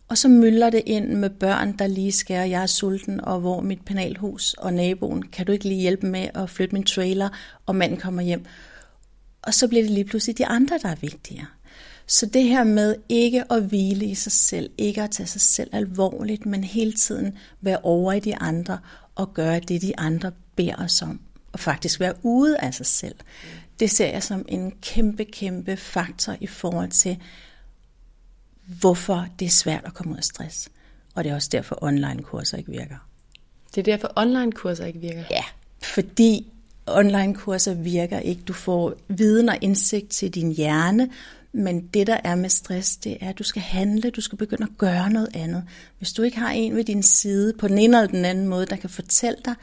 [0.07, 3.61] og så mylder det ind med børn, der lige skærer, jeg er sulten, og hvor
[3.61, 7.29] mit penalhus og naboen, kan du ikke lige hjælpe med at flytte min trailer,
[7.65, 8.45] og manden kommer hjem.
[9.41, 11.45] Og så bliver det lige pludselig de andre, der er vigtigere.
[12.07, 15.69] Så det her med ikke at hvile i sig selv, ikke at tage sig selv
[15.73, 18.79] alvorligt, men hele tiden være over i de andre
[19.15, 21.19] og gøre det, de andre beder os om,
[21.51, 23.15] og faktisk være ude af sig selv.
[23.79, 27.17] Det ser jeg som en kæmpe, kæmpe faktor i forhold til,
[28.79, 30.69] hvorfor det er svært at komme ud af stress.
[31.15, 33.07] Og det er også derfor, online-kurser ikke virker.
[33.75, 35.23] Det er derfor, online-kurser ikke virker?
[35.31, 35.43] Ja,
[35.83, 36.47] fordi
[36.87, 38.41] online-kurser virker ikke.
[38.41, 41.09] Du får viden og indsigt til din hjerne,
[41.51, 44.63] men det, der er med stress, det er, at du skal handle, du skal begynde
[44.63, 45.63] at gøre noget andet.
[45.97, 48.65] Hvis du ikke har en ved din side, på den ene eller den anden måde,
[48.65, 49.55] der kan fortælle dig,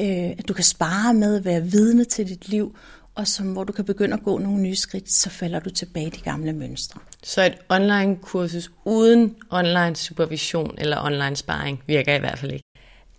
[0.00, 2.76] øh, at du kan spare med, være vidne til dit liv,
[3.20, 6.06] og som, hvor du kan begynde at gå nogle nye skridt, så falder du tilbage
[6.06, 7.00] i de gamle mønstre.
[7.22, 12.64] Så et online-kursus uden online supervision eller online sparring virker i hvert fald ikke?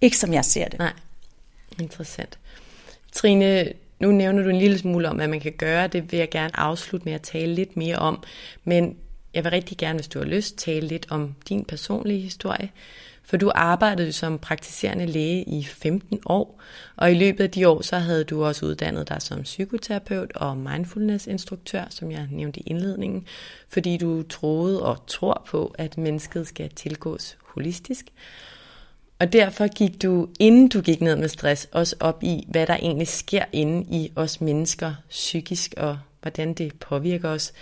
[0.01, 0.79] Ikke som jeg ser det.
[0.79, 0.93] Nej,
[1.79, 2.39] interessant.
[3.11, 5.87] Trine, nu nævner du en lille smule om, hvad man kan gøre.
[5.87, 8.23] Det vil jeg gerne afslutte med at tale lidt mere om.
[8.63, 8.97] Men
[9.33, 12.69] jeg vil rigtig gerne, hvis du har lyst, tale lidt om din personlige historie.
[13.31, 16.61] For du arbejdede som praktiserende læge i 15 år,
[16.95, 20.57] og i løbet af de år, så havde du også uddannet dig som psykoterapeut og
[20.57, 23.25] mindfulness-instruktør, som jeg nævnte i indledningen,
[23.69, 28.05] fordi du troede og tror på, at mennesket skal tilgås holistisk.
[29.19, 32.75] Og derfor gik du, inden du gik ned med stress, også op i, hvad der
[32.75, 37.53] egentlig sker inde i os mennesker psykisk, og hvordan det påvirker os.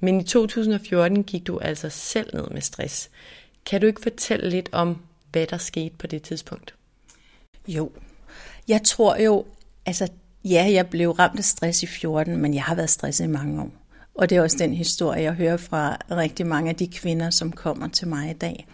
[0.00, 3.10] Men i 2014 gik du altså selv ned med stress.
[3.66, 6.74] Kan du ikke fortælle lidt om, hvad der skete på det tidspunkt?
[7.68, 7.90] Jo,
[8.68, 9.44] jeg tror jo,
[9.86, 10.08] altså
[10.44, 13.62] ja, jeg blev ramt af stress i 14, men jeg har været stresset i mange
[13.62, 13.70] år.
[14.14, 17.52] Og det er også den historie, jeg hører fra rigtig mange af de kvinder, som
[17.52, 18.66] kommer til mig i dag.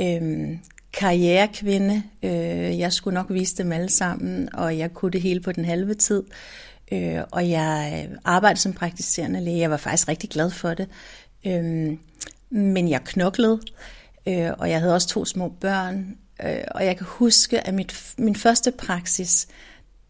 [0.00, 0.58] Øhm,
[0.92, 5.52] karrierekvinde, øh, jeg skulle nok vise dem alle sammen, og jeg kunne det hele på
[5.52, 6.22] den halve tid.
[6.92, 10.88] Øh, og jeg arbejdede som praktiserende læge, jeg var faktisk rigtig glad for det.
[11.46, 11.98] Øhm,
[12.50, 13.60] men jeg knoklede
[14.28, 16.16] øh, og jeg havde også to små børn.
[16.44, 19.48] Øh, og jeg kan huske, at mit, min første praksis,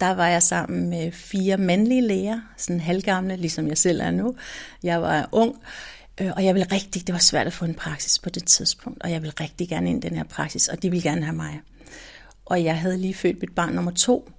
[0.00, 4.34] der var jeg sammen med fire mandlige læger, sådan halvgamle, ligesom jeg selv er nu.
[4.82, 5.56] Jeg var ung,
[6.20, 9.02] øh, og jeg ville rigtig, det var svært at få en praksis på det tidspunkt,
[9.02, 11.36] og jeg ville rigtig gerne ind i den her praksis, og de ville gerne have
[11.36, 11.60] mig.
[12.44, 14.30] Og jeg havde lige født mit barn nummer to,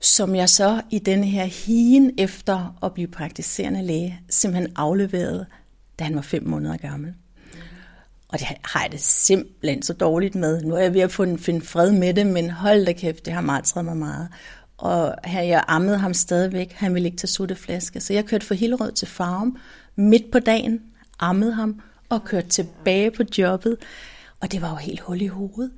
[0.00, 5.46] som jeg så i den her higen efter at blive praktiserende læge, simpelthen afleverede,
[5.98, 7.14] da han var fem måneder gammel.
[8.28, 10.62] Og det har jeg det simpelthen så dårligt med.
[10.62, 13.40] Nu er jeg ved at finde fred med det, men hold da kæft, det har
[13.40, 14.28] martret mig meget.
[14.78, 16.72] Og her, jeg ammede ham stadigvæk.
[16.72, 18.00] Han ville ikke tage sutteflaske.
[18.00, 19.56] Så jeg kørte fra Hillerød til Farum
[19.96, 20.80] midt på dagen,
[21.18, 23.76] ammede ham og kørte tilbage på jobbet.
[24.40, 25.70] Og det var jo helt hul i hovedet.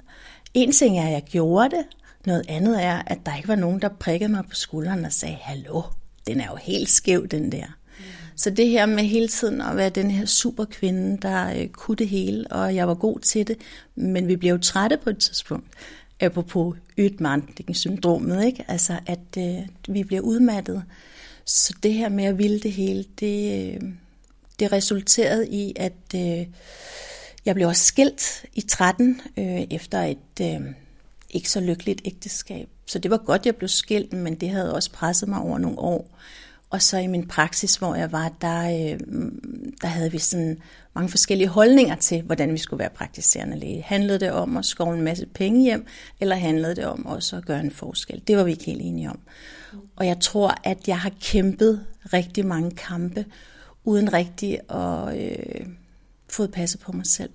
[0.54, 1.84] En ting er, at jeg gjorde det.
[2.26, 5.38] Noget andet er, at der ikke var nogen, der prikkede mig på skulderen og sagde,
[5.40, 5.82] hallo,
[6.26, 7.64] den er jo helt skæv, den der.
[8.40, 12.08] Så det her med hele tiden at være den her superkvinde, der øh, kunne det
[12.08, 13.58] hele, og jeg var god til det,
[13.94, 15.66] men vi blev jo trætte på et tidspunkt,
[16.20, 18.64] apropos Ytmandigen-syndromet, ikke?
[18.68, 20.84] Altså, at øh, vi bliver udmattet.
[21.44, 23.80] Så det her med at ville det hele, det, øh,
[24.58, 26.46] det resulterede i, at øh,
[27.44, 30.60] jeg blev også skilt i 13 øh, efter et øh,
[31.30, 32.68] ikke så lykkeligt ægteskab.
[32.86, 35.78] Så det var godt, jeg blev skilt, men det havde også presset mig over nogle
[35.78, 36.18] år.
[36.70, 39.00] Og så i min praksis, hvor jeg var, der, øh,
[39.82, 40.58] der havde vi sådan
[40.94, 43.82] mange forskellige holdninger til, hvordan vi skulle være praktiserende læge.
[43.82, 45.86] Handlede det om at skove en masse penge hjem,
[46.20, 48.22] eller handlede det om også at gøre en forskel?
[48.26, 49.18] Det var vi ikke helt enige om.
[49.96, 53.24] Og jeg tror, at jeg har kæmpet rigtig mange kampe,
[53.84, 55.66] uden rigtig at øh,
[56.28, 57.30] få passet på mig selv.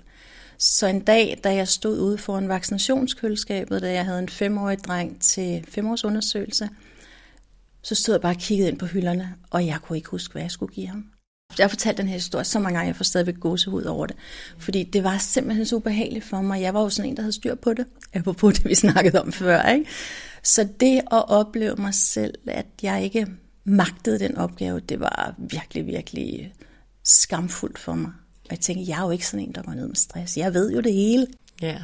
[0.57, 5.21] Så en dag, da jeg stod ude foran vaccinationskøleskabet, da jeg havde en femårig dreng
[5.21, 6.69] til femårsundersøgelse,
[7.85, 10.41] så stod jeg bare og kiggede ind på hylderne, og jeg kunne ikke huske, hvad
[10.41, 11.05] jeg skulle give ham.
[11.57, 14.15] Jeg har fortalt den her historie så mange gange, jeg får stadigvæk gåsehud over det.
[14.57, 16.61] Fordi det var simpelthen så ubehageligt for mig.
[16.61, 17.85] Jeg var jo sådan en, der havde styr på det.
[18.13, 19.63] Apropos det, vi snakkede om før.
[19.63, 19.85] Ikke?
[20.43, 23.27] Så det at opleve mig selv, at jeg ikke
[23.63, 26.53] magtede den opgave, det var virkelig, virkelig
[27.03, 28.11] skamfuldt for mig.
[28.43, 30.37] Og jeg tænkte, jeg er jo ikke sådan en, der går ned med stress.
[30.37, 31.27] Jeg ved jo det hele.
[31.61, 31.77] Ja,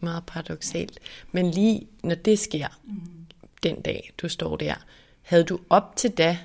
[0.00, 0.98] meget paradoxalt.
[1.32, 3.26] Men lige når det sker, mm.
[3.62, 4.74] den dag du står der,
[5.22, 6.38] havde du op til da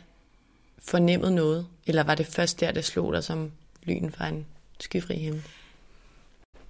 [0.80, 1.68] fornemmet noget?
[1.88, 3.52] Eller var det først der, det slog dig som
[3.84, 4.46] lyn fra en
[4.80, 5.44] skyfri himmel?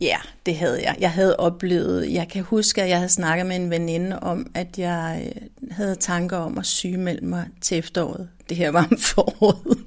[0.02, 0.96] Ja, det havde jeg.
[1.00, 4.80] Jeg havde oplevet, jeg kan huske, at jeg havde snakket med en veninde om, at
[4.80, 5.42] jeg øh,
[5.72, 8.30] havde tanker om at sygemelde mig til efteråret.
[8.50, 9.78] Det her var om foråret.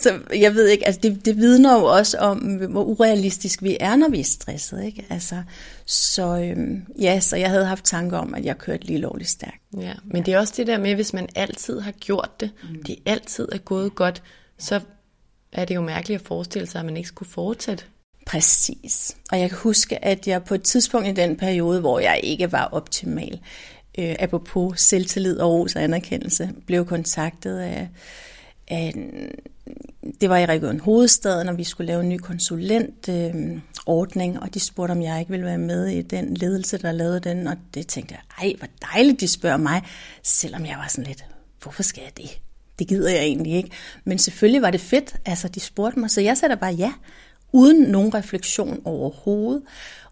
[0.00, 3.96] så jeg ved ikke, altså det, det vidner jo også om, hvor urealistisk vi er,
[3.96, 4.84] når vi er stresset.
[4.84, 5.04] Ikke?
[5.10, 5.42] Altså,
[5.90, 9.62] så øhm, ja, så jeg havde haft tanker om, at jeg kørte lige lovligt stærkt.
[9.76, 12.82] Ja, men det er også det der med, hvis man altid har gjort det, mm.
[12.82, 14.22] det altid er gået godt,
[14.58, 14.80] så
[15.52, 17.84] er det jo mærkeligt at forestille sig, at man ikke skulle fortsætte.
[18.26, 19.16] Præcis.
[19.32, 22.52] Og jeg kan huske, at jeg på et tidspunkt i den periode, hvor jeg ikke
[22.52, 23.40] var optimal,
[23.98, 27.88] øh, apropos selvtillid og ros og anerkendelse, blev kontaktet af
[30.20, 34.54] det var i Region Hovedstaden, og vi skulle lave en ny konsulentordning, øh, ordning, og
[34.54, 37.56] de spurgte, om jeg ikke ville være med i den ledelse, der lavede den, og
[37.74, 39.82] det tænkte jeg, ej, hvor dejligt, de spørger mig,
[40.22, 41.24] selvom jeg var sådan lidt,
[41.62, 42.40] hvorfor skal jeg det?
[42.78, 43.70] Det gider jeg egentlig ikke.
[44.04, 46.92] Men selvfølgelig var det fedt, altså de spurgte mig, så jeg sagde bare ja,
[47.52, 49.62] uden nogen refleksion overhovedet.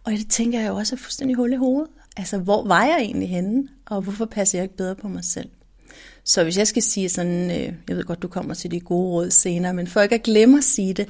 [0.04, 1.90] Og det tænker jeg jo også er fuldstændig hul i hovedet.
[2.16, 5.48] Altså, hvor var jeg egentlig henne, og hvorfor passer jeg ikke bedre på mig selv?
[6.24, 9.10] Så hvis jeg skal sige sådan, øh, jeg ved godt, du kommer til de gode
[9.10, 11.08] råd senere, men for ikke at glemme at sige det,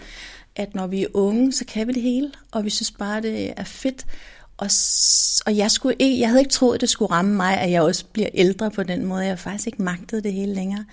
[0.57, 3.53] at når vi er unge, så kan vi det hele, og vi synes bare, det
[3.57, 4.07] er fedt.
[4.57, 4.71] Og,
[5.47, 7.83] og jeg, skulle ikke, jeg havde ikke troet, at det skulle ramme mig, at jeg
[7.83, 9.21] også bliver ældre på den måde.
[9.21, 10.85] Jeg har faktisk ikke magtet det hele længere.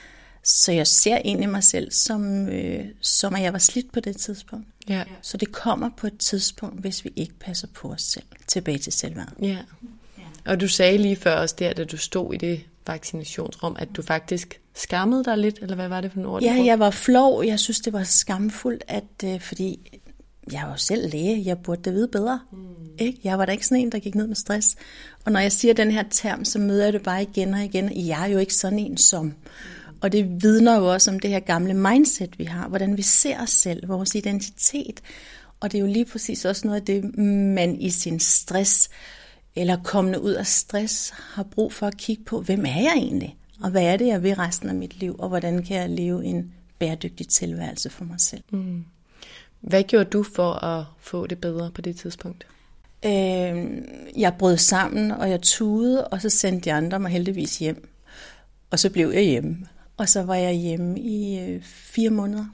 [0.44, 4.18] Så jeg ser egentlig mig selv som, øh, som at jeg var slidt på det
[4.18, 4.68] tidspunkt.
[4.90, 5.04] Ja.
[5.22, 8.26] Så det kommer på et tidspunkt, hvis vi ikke passer på os selv.
[8.48, 9.34] Tilbage til selvværd.
[9.42, 9.58] Ja.
[10.46, 14.02] Og du sagde lige før også der, da du stod i det vaccinationsrum, at du
[14.02, 16.42] faktisk skammede dig lidt, eller hvad var det for en ord?
[16.42, 17.44] Ja, jeg var flov.
[17.46, 20.00] Jeg synes, det var skamfuldt, at, øh, fordi
[20.52, 22.40] jeg var jo selv læge, jeg burde det vide bedre.
[22.52, 22.58] Mm.
[23.00, 23.20] Ikke?
[23.24, 24.76] Jeg var da ikke sådan en, der gik ned med stress.
[25.26, 28.08] Og når jeg siger den her term, så møder jeg det bare igen og igen.
[28.08, 29.26] Jeg er jo ikke sådan en som.
[29.26, 29.34] Mm.
[30.02, 32.68] Og det vidner jo også om det her gamle mindset, vi har.
[32.68, 35.02] Hvordan vi ser os selv, vores identitet.
[35.60, 38.90] Og det er jo lige præcis også noget af det, man i sin stress
[39.56, 43.38] eller kommende ud af stress, har brug for at kigge på, hvem er jeg egentlig?
[43.62, 45.16] Og hvad er det, jeg vil resten af mit liv?
[45.20, 48.44] Og hvordan kan jeg leve en bæredygtig tilværelse for mig selv?
[48.52, 48.86] Mm.
[49.62, 52.48] Hvad gjorde du for at få det bedre på det tidspunkt?
[53.06, 53.82] Øh,
[54.18, 57.90] jeg brød sammen, og jeg tudede, og så sendte de andre mig heldigvis hjem.
[58.72, 59.68] Og så blev jeg hjemme.
[59.98, 62.46] Og så var jeg hjemme i øh, fire måneder.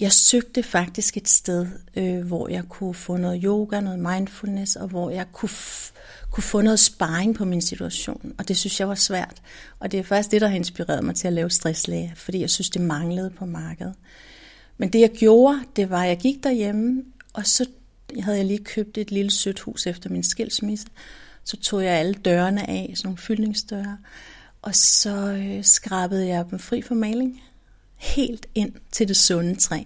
[0.00, 4.88] Jeg søgte faktisk et sted, øh, hvor jeg kunne få noget yoga, noget mindfulness, og
[4.88, 5.50] hvor jeg kunne,
[6.30, 8.34] kunne få noget sparring på min situation.
[8.38, 9.42] Og det synes jeg var svært.
[9.78, 12.50] Og det er faktisk det, der har inspireret mig til at lave stresslæge, fordi jeg
[12.50, 13.94] synes, det manglede på markedet.
[14.78, 17.66] Men det jeg gjorde, det var, at jeg gik derhjemme, og så
[18.20, 20.86] havde jeg lige købt et lille sødt hus efter min skilsmisse.
[21.44, 23.98] Så tog jeg alle dørene af, sådan nogle fyldningsdøre,
[24.62, 27.42] og så øh, skrabede jeg dem fri for maling
[27.96, 29.82] helt ind til det sunde træ,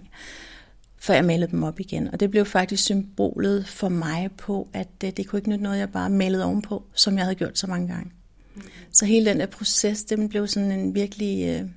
[0.97, 2.07] før jeg malede dem op igen.
[2.13, 5.79] Og det blev faktisk symbolet for mig på, at det, det kunne ikke nytte noget,
[5.79, 8.11] jeg bare malede ovenpå, som jeg havde gjort så mange gange.
[8.55, 8.61] Mm.
[8.91, 11.69] Så hele den der proces, den blev sådan en virkelig, øh,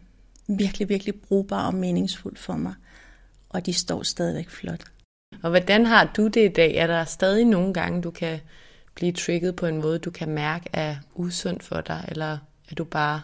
[0.58, 2.74] virkelig, virkelig brugbar og meningsfuld for mig.
[3.48, 4.84] og de står stadigvæk flot.
[5.42, 6.74] Og hvordan har du det i dag?
[6.74, 8.40] Er der stadig nogle gange, du kan
[8.94, 12.38] blive trigget på en måde, du kan mærke er usundt for dig, eller
[12.70, 13.22] er du bare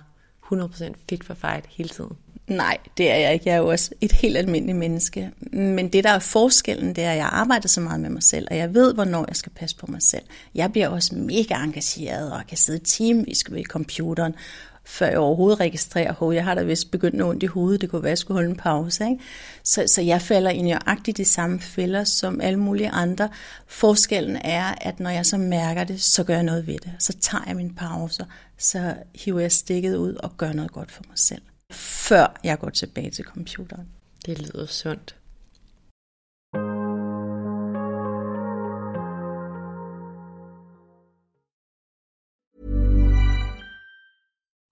[0.53, 2.17] 100% fit for fight hele tiden?
[2.49, 3.49] Nej, det er jeg ikke.
[3.49, 5.31] Jeg er jo også et helt almindeligt menneske.
[5.53, 8.47] Men det, der er forskellen, det er, at jeg arbejder så meget med mig selv,
[8.51, 10.23] og jeg ved, hvornår jeg skal passe på mig selv.
[10.55, 14.35] Jeg bliver også mega engageret og kan sidde timevis ved computeren,
[14.85, 18.03] før jeg overhovedet registrerer, at jeg har da vist begyndt ondt i hovedet, det kunne
[18.03, 19.05] være, at jeg skulle holde en pause.
[19.05, 19.23] Ikke?
[19.65, 23.29] Så, så jeg falder i nøjagtigt de samme fælder som alle mulige andre.
[23.67, 26.93] Forskellen er, at når jeg så mærker det, så gør jeg noget ved det.
[26.99, 28.27] Så tager jeg min pause,
[28.59, 31.43] så hiver jeg stikket ud og gør noget godt for mig selv
[31.73, 33.89] før jeg går tilbage til computeren.
[34.27, 35.14] Det lyder sundt.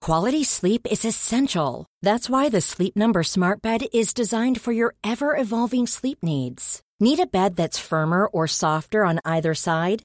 [0.07, 1.85] Quality sleep is essential.
[2.01, 6.81] That's why the Sleep Number Smart Bed is designed for your ever evolving sleep needs.
[7.01, 10.05] Need a bed that's firmer or softer on either side?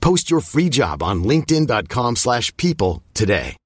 [0.00, 3.60] Post your free job on linkedin.com/people today.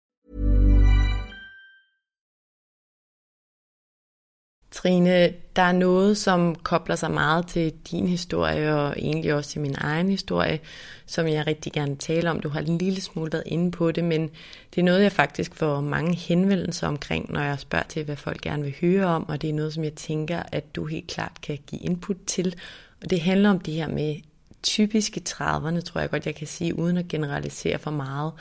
[4.75, 9.61] Trine, der er noget, som kobler sig meget til din historie, og egentlig også til
[9.61, 10.61] min egen historie,
[11.07, 12.41] som jeg rigtig gerne taler om.
[12.41, 14.31] Du har en lille smule været inde på det, men
[14.75, 18.41] det er noget, jeg faktisk får mange henvendelser omkring, når jeg spørger til, hvad folk
[18.41, 21.41] gerne vil høre om, og det er noget, som jeg tænker, at du helt klart
[21.43, 22.55] kan give input til.
[23.03, 24.17] Og det handler om det her med
[24.65, 28.33] typiske 30'erne, tror jeg godt, jeg kan sige, uden at generalisere for meget.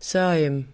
[0.00, 0.64] Så øhm,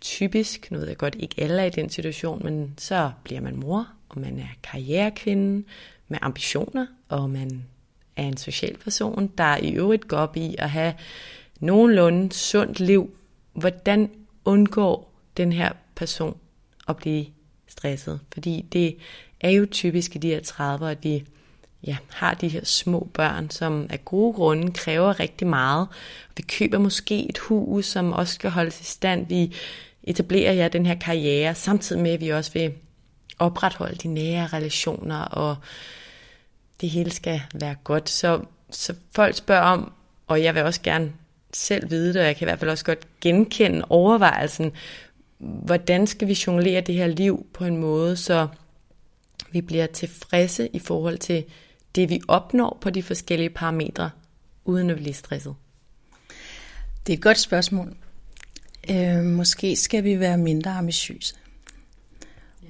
[0.00, 3.56] typisk, nu ved jeg godt, ikke alle er i den situation, men så bliver man
[3.56, 5.64] mor, og man er karrierekvinde
[6.08, 7.64] med ambitioner, og man
[8.16, 10.94] er en social person, der i øvrigt går op i at have
[11.60, 13.10] nogenlunde sundt liv.
[13.52, 14.10] Hvordan
[14.44, 16.36] undgår den her person
[16.88, 17.26] at blive
[17.66, 18.20] stresset?
[18.32, 18.96] Fordi det
[19.40, 21.24] er jo typisk i de her 30'ere, at vi
[21.86, 25.88] ja, har de her små børn, som af gode grunde kræver rigtig meget.
[26.36, 29.26] Vi køber måske et hus, som også skal holdes i stand.
[29.26, 29.54] Vi
[30.02, 32.72] etablerer ja, den her karriere, samtidig med, at vi også vil
[33.38, 35.56] opretholde de nære relationer, og
[36.80, 38.10] det hele skal være godt.
[38.10, 39.92] Så, så folk spørger om,
[40.26, 41.12] og jeg vil også gerne
[41.52, 44.72] selv vide det, og jeg kan i hvert fald også godt genkende overvejelsen,
[45.38, 48.48] hvordan skal vi jonglere det her liv på en måde, så
[49.50, 51.44] vi bliver tilfredse i forhold til
[51.94, 54.10] det, vi opnår på de forskellige parametre,
[54.64, 55.54] uden at blive stresset?
[57.06, 57.96] Det er et godt spørgsmål.
[58.90, 61.34] Øh, måske skal vi være mindre ambitiøse.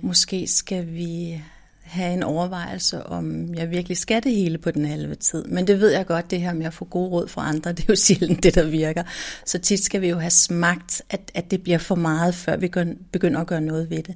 [0.00, 1.42] Måske skal vi
[1.82, 5.44] have en overvejelse om, jeg virkelig skal det hele på den halve tid.
[5.44, 7.80] Men det ved jeg godt, det her med at få gode råd fra andre, det
[7.80, 9.02] er jo sjældent det, der virker.
[9.44, 12.68] Så tit skal vi jo have smagt, at, at det bliver for meget, før vi
[13.12, 14.14] begynder at gøre noget ved det.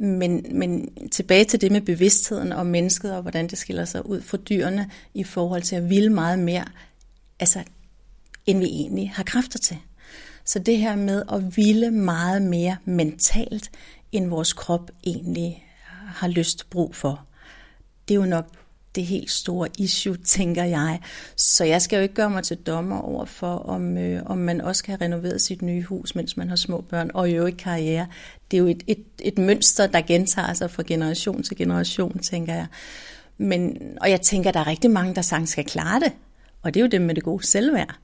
[0.00, 4.20] Men, men tilbage til det med bevidstheden om mennesket, og hvordan det skiller sig ud
[4.22, 6.64] fra dyrene i forhold til at ville meget mere,
[7.40, 7.62] altså,
[8.46, 9.76] end vi egentlig har kræfter til.
[10.44, 13.70] Så det her med at ville meget mere mentalt,
[14.12, 15.64] end vores krop egentlig
[16.06, 17.26] har lyst brug for,
[18.08, 18.59] det er jo nok
[18.94, 21.00] det helt store issue, tænker jeg.
[21.36, 24.60] Så jeg skal jo ikke gøre mig til dommer over for, om, øh, om man
[24.60, 28.06] også kan renovere sit nye hus, mens man har små børn, og jo ikke karriere.
[28.50, 32.54] Det er jo et, et, et mønster, der gentager sig fra generation til generation, tænker
[32.54, 32.66] jeg.
[33.38, 36.12] Men, og jeg tænker, der er rigtig mange, der sagtens skal klare det.
[36.62, 37.94] Og det er jo dem med det gode selvværd.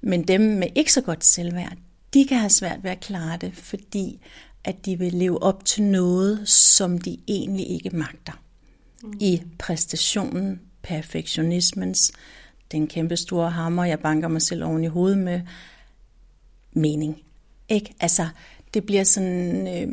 [0.00, 1.76] Men dem med ikke så godt selvværd,
[2.14, 4.20] de kan have svært ved at klare det, fordi
[4.64, 8.32] at de vil leve op til noget, som de egentlig ikke magter
[9.20, 12.12] i præstationen, perfektionismens,
[12.72, 15.40] den kæmpe store hammer, jeg banker mig selv oven i hovedet med,
[16.72, 17.22] mening.
[17.68, 17.94] Ikke?
[18.00, 18.28] Altså,
[18.74, 19.88] det bliver sådan, øh,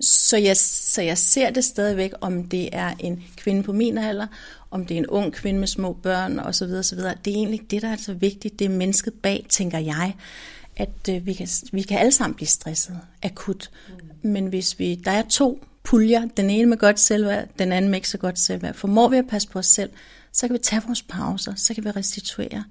[0.00, 4.26] så, jeg, så jeg ser det stadigvæk, om det er en kvinde på min alder,
[4.70, 6.64] om det er en ung kvinde med små børn osv.
[6.64, 6.98] osv.
[6.98, 8.58] Det er egentlig det, der er så vigtigt.
[8.58, 10.14] Det er mennesket bag, tænker jeg,
[10.76, 13.70] at øh, vi, kan, vi kan alle sammen blive stresset akut.
[14.22, 14.30] Mm.
[14.30, 17.98] Men hvis vi, der er to puljer, den ene med godt selvværd, den anden med
[17.98, 18.74] ikke så godt selvværd.
[18.74, 19.90] Formår vi at passe på os selv,
[20.32, 22.64] så kan vi tage vores pauser, så kan vi restituere.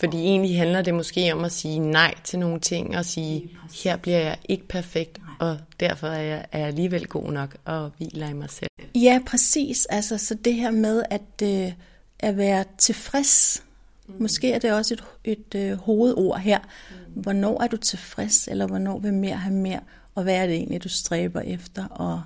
[0.00, 3.50] Fordi egentlig handler det måske om at sige nej til nogle ting, og sige,
[3.84, 7.90] her bliver jeg ikke perfekt, og derfor er jeg, er jeg alligevel god nok, og
[7.98, 8.70] hviler i mig selv.
[8.94, 9.86] Ja, præcis.
[9.86, 11.72] Altså, så det her med at, øh,
[12.18, 13.62] at være tilfreds,
[14.08, 14.14] mm.
[14.20, 16.58] måske er det også et, et øh, hovedord her.
[16.58, 17.22] Mm.
[17.22, 19.80] Hvornår er du tilfreds, eller hvornår vil mere have mere,
[20.14, 22.22] og hvad er det egentlig, du stræber efter, og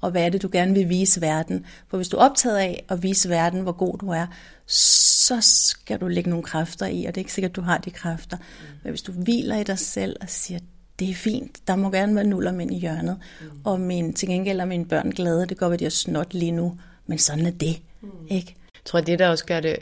[0.00, 1.66] og hvad er det, du gerne vil vise verden.
[1.88, 4.26] For hvis du er optaget af at vise verden, hvor god du er,
[4.66, 7.78] så skal du lægge nogle kræfter i, og det er ikke sikkert, at du har
[7.78, 8.36] de kræfter.
[8.36, 8.42] Mm.
[8.82, 10.60] Men hvis du hviler i dig selv og siger,
[10.98, 13.46] det er fint, der må gerne være nuller mænd i hjørnet, mm.
[13.64, 16.52] og min, til gengæld er mine børn glade, det går, at de er snot lige
[16.52, 17.82] nu, men sådan er det.
[18.00, 18.08] Mm.
[18.28, 18.56] Ikke?
[18.74, 19.76] Jeg tror, at det, der også gør det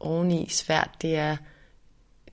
[0.00, 1.36] oveni svært, det er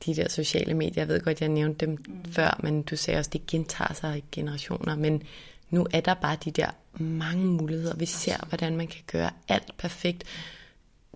[0.06, 1.04] de der sociale medier.
[1.04, 2.32] Jeg ved godt, jeg nævnte dem mm.
[2.32, 4.96] før, men du sagde også, det gentager sig i generationer.
[4.96, 5.24] Men
[5.70, 7.96] nu er der bare de der mange muligheder.
[7.96, 10.24] Vi ser, hvordan man kan gøre alt perfekt.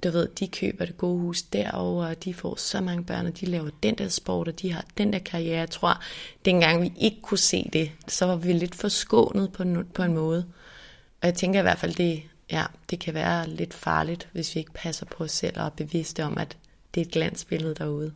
[0.04, 3.40] Du ved, de køber det gode hus derovre, og de får så mange børn, og
[3.40, 5.58] de laver den der sport, og de har den der karriere.
[5.60, 6.02] Jeg tror,
[6.46, 10.14] dengang vi ikke kunne se det, så var vi lidt forskånet på en, på en
[10.14, 10.46] måde.
[11.22, 14.60] Og jeg tænker i hvert fald, det, ja, det kan være lidt farligt, hvis vi
[14.60, 16.58] ikke passer på os selv og er bevidste om, at
[16.96, 18.14] det er et glansbillede derude.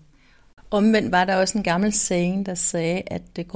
[0.71, 3.47] Omvendt var der også en gammel saying, der sagde, at det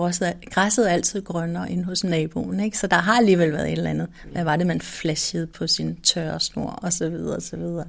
[0.51, 2.59] græsset er altid grønnere end hos naboen.
[2.59, 2.77] Ikke?
[2.77, 4.07] Så der har alligevel været et eller andet.
[4.31, 7.85] Hvad var det, man flashede på sin tørre snor og så videre og så videre.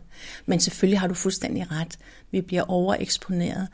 [0.46, 1.98] Men selvfølgelig har du fuldstændig ret.
[2.30, 3.68] Vi bliver overeksponeret.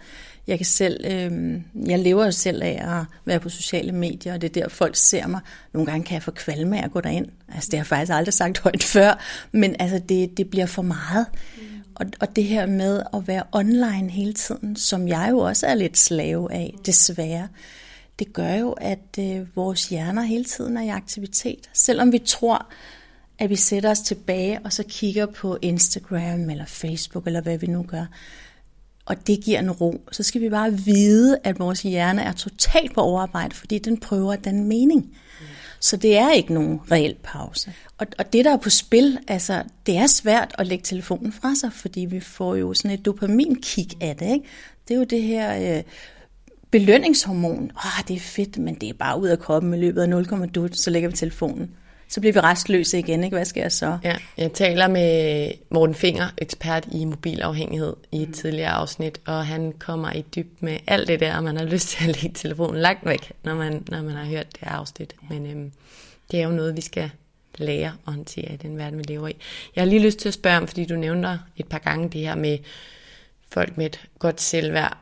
[0.46, 4.40] Jeg kan selv, øh, jeg lever jo selv af at være på sociale medier, og
[4.40, 5.40] det er der, folk ser mig.
[5.72, 7.26] Nogle gange kan jeg få kvalme af at gå derind.
[7.54, 9.22] Altså, det har jeg faktisk aldrig sagt højt før,
[9.52, 11.26] men altså, det, det bliver for meget.
[11.56, 11.75] Mm.
[11.96, 15.74] Og, og det her med at være online hele tiden, som jeg jo også er
[15.74, 17.48] lidt slave af, desværre,
[18.18, 21.70] det gør jo, at øh, vores hjerner hele tiden er i aktivitet.
[21.72, 22.66] Selvom vi tror,
[23.38, 27.66] at vi sætter os tilbage og så kigger på Instagram eller Facebook eller hvad vi
[27.66, 28.06] nu gør,
[29.06, 32.94] og det giver en ro, så skal vi bare vide, at vores hjerne er totalt
[32.94, 35.16] på overarbejde, fordi den prøver at danne mening.
[35.86, 37.72] Så det er ikke nogen reel pause.
[37.98, 41.54] Og, og det, der er på spil, altså, det er svært at lægge telefonen fra
[41.54, 44.32] sig, fordi vi får jo sådan et dopaminkick af det.
[44.32, 44.44] Ikke?
[44.88, 45.82] Det er jo det her øh,
[46.70, 47.70] belønningshormon.
[47.76, 50.22] Åh, det er fedt, men det er bare ud at komme i løbet af
[50.68, 51.70] 0,2, så lægger vi telefonen
[52.08, 53.36] så bliver vi restløse igen, ikke?
[53.36, 53.98] Hvad skal jeg så?
[54.04, 58.34] Ja, jeg taler med Morten Finger, ekspert i mobilafhængighed, i et mm.
[58.34, 61.88] tidligere afsnit, og han kommer i dyb med alt det der, og man har lyst
[61.88, 65.14] til at lægge telefonen langt væk, når man, når man har hørt det afsnit.
[65.30, 65.72] Men øhm,
[66.30, 67.10] det er jo noget, vi skal
[67.58, 69.36] lære at håndtere i den verden, vi lever i.
[69.76, 72.20] Jeg har lige lyst til at spørge om, fordi du nævner et par gange det
[72.20, 72.58] her med
[73.48, 74.98] folk med et godt selvværd,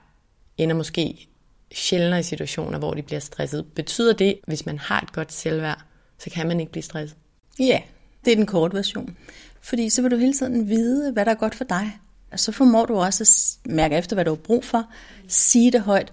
[0.59, 1.29] ender måske
[1.73, 3.67] sjældnere i situationer, hvor de bliver stresset.
[3.75, 5.85] Betyder det, hvis man har et godt selvværd,
[6.25, 7.17] så kan man ikke blive stresset.
[7.59, 7.81] Ja,
[8.25, 9.17] det er den korte version.
[9.61, 11.99] Fordi så vil du hele tiden vide, hvad der er godt for dig.
[12.33, 13.23] Og så formår du også
[13.67, 14.85] at mærke efter, hvad du har brug for,
[15.29, 16.13] sige det højt,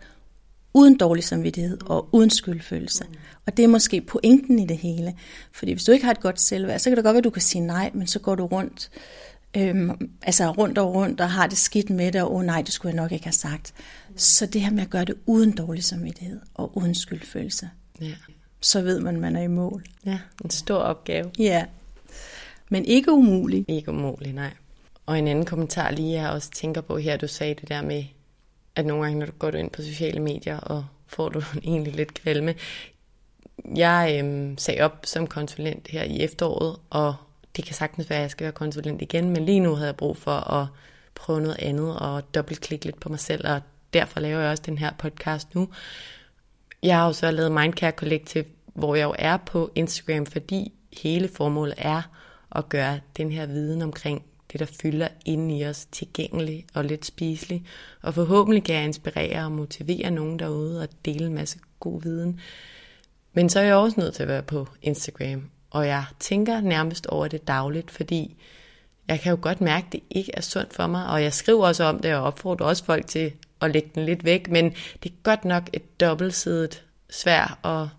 [0.74, 3.06] uden dårlig samvittighed og uden skyldfølelse.
[3.46, 5.16] Og det er måske pointen i det hele.
[5.52, 7.30] Fordi hvis du ikke har et godt selvværd, så kan det godt være, at du
[7.30, 8.92] kan sige nej, men så går du rundt,
[9.58, 12.74] øhm, altså rundt og rundt og har det skidt med det, og oh, nej, det
[12.74, 13.74] skulle jeg nok ikke have sagt.
[14.16, 17.70] Så det her med at gøre det uden dårlig samvittighed og uden skyldfølelse.
[18.02, 18.14] Ja
[18.62, 19.84] så ved man, at man er i mål.
[20.06, 21.32] Ja, en stor opgave.
[21.40, 21.66] Ja,
[22.70, 23.66] men ikke umulig.
[23.68, 24.54] Ikke umulig, nej.
[25.06, 28.04] Og en anden kommentar lige, jeg også tænker på her, du sagde det der med,
[28.76, 32.14] at nogle gange, når du går ind på sociale medier, og får du egentlig lidt
[32.14, 32.56] kvalme.
[33.76, 37.16] Jeg øhm, sagde op som konsulent her i efteråret, og
[37.56, 39.96] det kan sagtens være, at jeg skal være konsulent igen, men lige nu havde jeg
[39.96, 40.68] brug for at
[41.16, 43.62] prøve noget andet og dobbeltklikke lidt på mig selv, og
[43.94, 45.70] derfor laver jeg også den her podcast nu.
[46.84, 51.28] Jeg har jo så lavet Mindcare Collective, hvor jeg jo er på Instagram, fordi hele
[51.28, 52.02] formålet er
[52.52, 57.06] at gøre den her viden omkring det, der fylder inde i os, tilgængelig og lidt
[57.06, 57.66] spiselig.
[58.02, 62.40] Og forhåbentlig kan jeg inspirere og motivere nogen derude og dele en masse god viden.
[63.34, 67.08] Men så er jeg også nødt til at være på Instagram, og jeg tænker nærmest
[67.08, 68.36] over det dagligt, fordi
[69.08, 71.68] jeg kan jo godt mærke, at det ikke er sundt for mig, og jeg skriver
[71.68, 75.12] også om det og opfordrer også folk til at lægge den lidt væk, men det
[75.12, 77.90] er godt nok et dobbeltsidet svær, og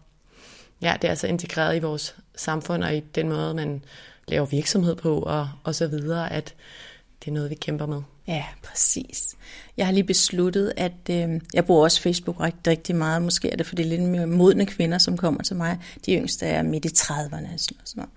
[0.83, 3.85] ja, det er altså integreret i vores samfund og i den måde, man
[4.29, 6.55] laver virksomhed på og, og så videre, at
[7.25, 8.03] det er noget, vi kæmper med.
[8.29, 9.37] Ja, præcis.
[9.77, 13.23] Jeg har lige besluttet, at øh, jeg bruger også Facebook rigtig, rigtig meget.
[13.23, 15.79] Måske er det for de lidt mere modne kvinder, som kommer til mig.
[16.07, 17.57] De yngste er midt i 30'erne.
[17.57, 18.11] Sådan noget.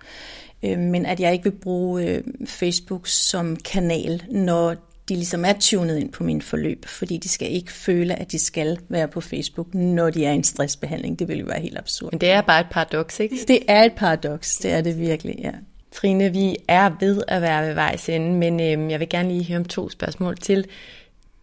[0.62, 4.74] Øh, men at jeg ikke vil bruge øh, Facebook som kanal, når
[5.08, 8.38] de ligesom er tunet ind på min forløb, fordi de skal ikke føle, at de
[8.38, 11.18] skal være på Facebook, når de er i en stressbehandling.
[11.18, 12.12] Det ville jo være helt absurd.
[12.12, 13.36] Men det er bare et paradoks, ikke?
[13.48, 15.52] Det er et paradoks, det er det virkelig, ja.
[15.92, 19.44] Trine, vi er ved at være ved vejs ende, men øh, jeg vil gerne lige
[19.44, 20.66] høre om to spørgsmål til.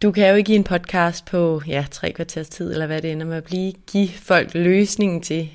[0.02, 3.12] Du kan jo ikke i en podcast på ja, tre kvarters tid, eller hvad det
[3.12, 5.50] ender med at blive, give folk løsningen til,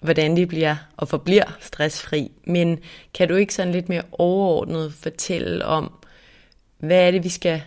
[0.00, 2.32] hvordan de bliver og forbliver stressfri.
[2.46, 2.78] Men
[3.14, 5.92] kan du ikke sådan lidt mere overordnet fortælle om,
[6.78, 7.62] hvad er det, vi skal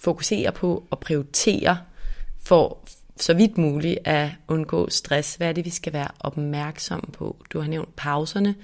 [0.00, 1.78] fokusere på og prioritere
[2.40, 2.78] for
[3.16, 5.34] så vidt muligt at undgå stress?
[5.34, 7.36] Hvad er det, vi skal være opmærksom på?
[7.52, 8.54] Du har nævnt pauserne,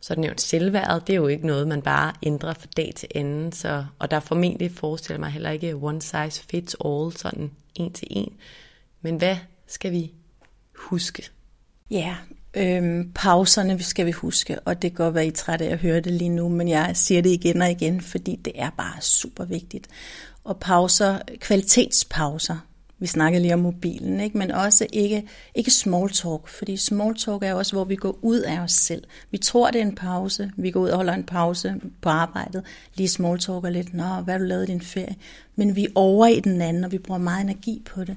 [0.00, 1.06] så har du nævnt selvværdet.
[1.06, 3.52] Det er jo ikke noget, man bare ændrer fra dag til anden.
[3.52, 7.92] Så, og der er formentlig, forestiller mig heller ikke one size fits all, sådan en
[7.92, 8.36] til en.
[9.02, 10.12] Men hvad skal vi
[10.74, 11.30] huske?
[11.90, 12.16] Ja,
[12.56, 15.78] øhm, pauserne skal vi huske, og det kan godt være, I er trætte af at
[15.78, 19.00] høre det lige nu, men jeg siger det igen og igen, fordi det er bare
[19.00, 19.86] super vigtigt.
[20.44, 22.56] Og pauser, kvalitetspauser,
[22.98, 24.38] vi snakker lige om mobilen, ikke?
[24.38, 28.40] men også ikke, ikke small talk, fordi small talk er også, hvor vi går ud
[28.40, 29.04] af os selv.
[29.30, 32.64] Vi tror, det er en pause, vi går ud og holder en pause på arbejdet,
[32.94, 35.16] lige small talker lidt, nå, hvad har du lavet i din ferie?
[35.56, 38.16] Men vi er over i den anden, og vi bruger meget energi på det.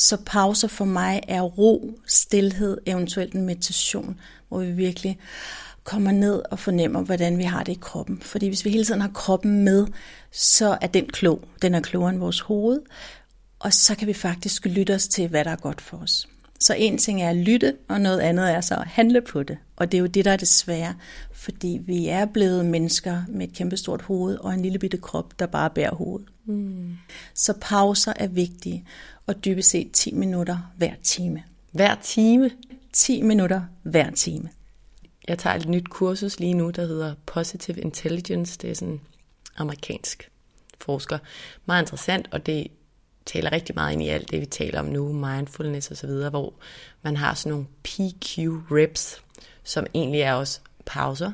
[0.00, 5.18] Så pauser for mig er ro, stillhed, eventuelt en meditation, hvor vi virkelig
[5.84, 8.20] kommer ned og fornemmer, hvordan vi har det i kroppen.
[8.22, 9.86] Fordi hvis vi hele tiden har kroppen med,
[10.32, 11.44] så er den klog.
[11.62, 12.80] Den er klogere end vores hoved.
[13.58, 16.28] Og så kan vi faktisk lytte os til, hvad der er godt for os.
[16.60, 19.58] Så en ting er at lytte, og noget andet er så at handle på det.
[19.76, 20.94] Og det er jo det, der er det svære,
[21.32, 25.46] fordi vi er blevet mennesker med et kæmpestort hoved og en lille bitte krop, der
[25.46, 26.28] bare bærer hovedet.
[26.46, 26.92] Mm.
[27.34, 28.84] Så pauser er vigtige,
[29.30, 31.42] og dybest set 10 minutter hver time.
[31.72, 32.50] Hver time?
[32.92, 34.48] 10 minutter hver time.
[35.28, 38.58] Jeg tager et nyt kursus lige nu, der hedder Positive Intelligence.
[38.62, 39.00] Det er sådan
[39.56, 40.30] amerikansk
[40.80, 41.18] forsker.
[41.66, 42.66] Meget interessant, og det
[43.26, 46.30] taler rigtig meget ind i alt det, vi taler om nu, mindfulness og så videre,
[46.30, 46.54] hvor
[47.02, 48.38] man har sådan nogle PQ
[48.70, 49.22] reps,
[49.64, 51.32] som egentlig er også pauser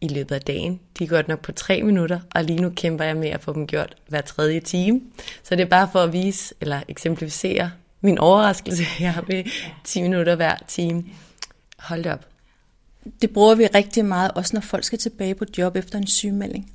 [0.00, 0.80] i løbet af dagen.
[0.98, 3.52] De er godt nok på tre minutter, og lige nu kæmper jeg med at få
[3.52, 5.00] dem gjort hver tredje time.
[5.42, 7.70] Så det er bare for at vise, eller eksemplificere
[8.00, 9.44] min overraskelse, jeg har ved
[9.84, 11.04] 10 minutter hver time.
[11.78, 12.26] Hold det op.
[13.22, 16.72] Det bruger vi rigtig meget, også når folk skal tilbage på job efter en sygemelding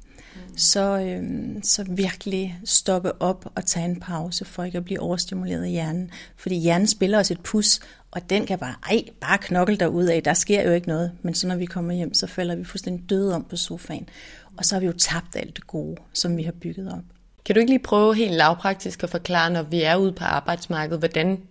[0.60, 1.24] så, øh,
[1.64, 6.12] så virkelig stoppe op og tage en pause for ikke at blive overstimuleret i hjernen.
[6.38, 7.80] Fordi hjernen spiller os et pus,
[8.12, 11.12] og den kan bare, ej, bare knokle derud af, der sker jo ikke noget.
[11.22, 14.10] Men så når vi kommer hjem, så falder vi fuldstændig døde om på sofaen.
[14.58, 17.04] Og så har vi jo tabt alt det gode, som vi har bygget op.
[17.46, 21.00] Kan du ikke lige prøve helt lavpraktisk at forklare, når vi er ude på arbejdsmarkedet,
[21.00, 21.44] hvordan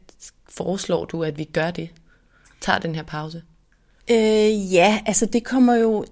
[0.49, 1.91] foreslår du, at vi gør det?
[2.61, 3.43] Tager den her pause?
[4.11, 6.05] Øh, ja, altså det kommer jo,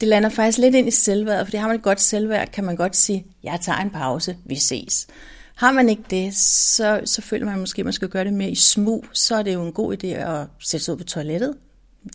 [0.00, 2.64] det lander faktisk lidt ind i selvværd, for det har man et godt selvværd, kan
[2.64, 5.06] man godt sige, jeg tager en pause, vi ses.
[5.54, 8.50] Har man ikke det, så, så føler man måske, at man skal gøre det mere
[8.50, 11.54] i smug, så er det jo en god idé at sætte sig ud på toilettet.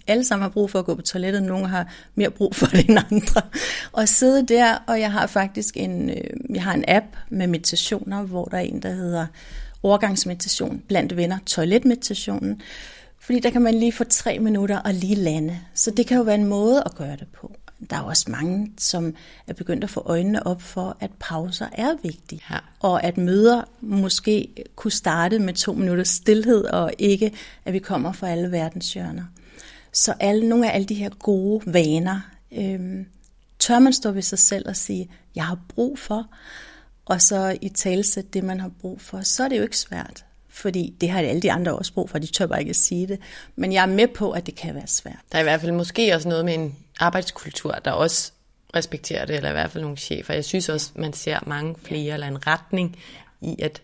[0.08, 2.86] Alle sammen har brug for at gå på toilettet, nogle har mere brug for det
[2.90, 3.42] end andre.
[3.92, 8.24] Og sidde der, og jeg har faktisk en, øh, jeg har en app med meditationer,
[8.24, 9.26] hvor der er en, der hedder
[9.84, 12.62] overgangsmeditation blandt venner, toiletmeditationen,
[13.22, 15.60] fordi der kan man lige få tre minutter og lige lande.
[15.74, 17.56] Så det kan jo være en måde at gøre det på.
[17.90, 19.16] Der er også mange, som
[19.48, 22.42] er begyndt at få øjnene op for, at pauser er vigtige.
[22.50, 22.58] Ja.
[22.80, 27.34] Og at møder måske kunne starte med to minutters stillhed, og ikke
[27.66, 29.24] at vi kommer fra alle verdens hjørner.
[29.94, 33.06] Så alle, nogle af alle de her gode vaner, øhm,
[33.60, 36.28] tør man stå ved sig selv og sige, jeg har brug for,
[37.06, 40.26] og så i talsæt det, man har brug for, så er det jo ikke svært
[40.50, 43.08] fordi det har alle de andre også brug for, de tør bare ikke at sige
[43.08, 43.20] det.
[43.56, 45.20] Men jeg er med på, at det kan være svært.
[45.32, 48.32] Der er i hvert fald måske også noget med en arbejdskultur, der også
[48.76, 50.34] respekterer det, eller i hvert fald nogle chefer.
[50.34, 52.98] Jeg synes også, man ser mange flere, eller en retning
[53.42, 53.82] i, at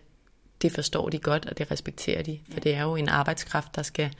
[0.62, 2.38] det forstår de godt, og det respekterer de.
[2.52, 4.10] For det er jo en arbejdskraft, der skal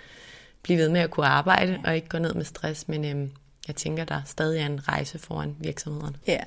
[0.62, 3.30] blive ved med at kunne arbejde, og ikke gå ned med stress, men øhm,
[3.69, 6.17] jeg tænker, der stadig er en rejse foran virksomhederne.
[6.27, 6.41] Ja,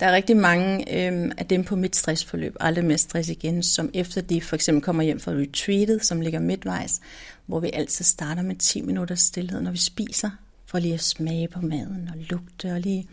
[0.00, 3.90] der er rigtig mange øh, af dem på mit stressforløb, aldrig med stress igen, som
[3.94, 7.00] efter de for eksempel kommer hjem fra retreatet, som ligger midtvejs,
[7.46, 10.30] hvor vi altid starter med 10 minutter stillhed, når vi spiser,
[10.66, 13.08] for lige at smage på maden og lugte og lige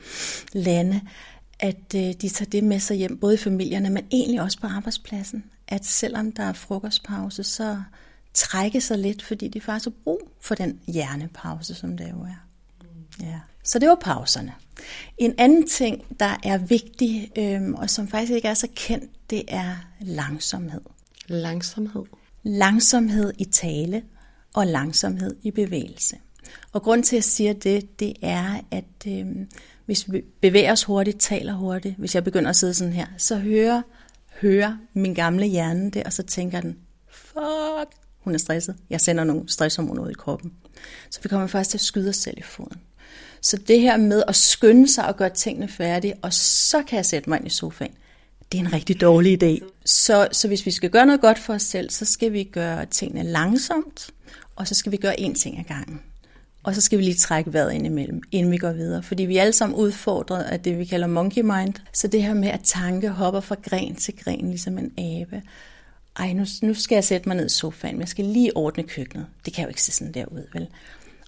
[0.53, 1.01] lande,
[1.59, 4.67] at øh, de tager det med sig hjem, både i familierne, men egentlig også på
[4.67, 5.43] arbejdspladsen.
[5.67, 7.81] At selvom der er frokostpause, så
[8.33, 12.46] trække sig lidt, fordi de faktisk har brug for den hjernepause, som det jo er.
[13.21, 13.39] Ja.
[13.63, 14.53] Så det var pauserne.
[15.17, 19.43] En anden ting, der er vigtig, øhm, og som faktisk ikke er så kendt, det
[19.47, 20.81] er langsomhed.
[21.27, 22.03] Langsomhed?
[22.43, 24.03] Langsomhed i tale
[24.53, 26.17] og langsomhed i bevægelse.
[26.73, 29.49] Og grund til, at jeg siger det, det er, at øhm,
[29.85, 33.35] hvis vi bevæger os hurtigt, taler hurtigt, hvis jeg begynder at sidde sådan her, så
[33.35, 33.81] hører,
[34.41, 36.77] hører min gamle hjerne det, og så tænker den,
[37.09, 38.75] fuck, hun er stresset.
[38.89, 40.53] Jeg sender nogle stresshormoner ud i kroppen.
[41.09, 42.81] Så vi kommer faktisk til at skyde os selv i foden.
[43.41, 47.05] Så det her med at skynde sig og gøre tingene færdige, og så kan jeg
[47.05, 47.91] sætte mig ind i sofaen,
[48.51, 49.59] det er en rigtig dårlig idé.
[49.85, 52.85] Så, så hvis vi skal gøre noget godt for os selv, så skal vi gøre
[52.85, 54.09] tingene langsomt,
[54.55, 56.01] og så skal vi gøre én ting ad gangen.
[56.63, 59.03] Og så skal vi lige trække vejret ind imellem, inden vi går videre.
[59.03, 61.73] Fordi vi er alle sammen udfordret af det, vi kalder monkey mind.
[61.93, 65.41] Så det her med, at tanke hopper fra gren til gren, ligesom en abe.
[66.19, 68.83] Ej, nu, nu skal jeg sætte mig ned i sofaen, men jeg skal lige ordne
[68.83, 69.25] køkkenet.
[69.45, 70.67] Det kan jo ikke se sådan der ud, vel?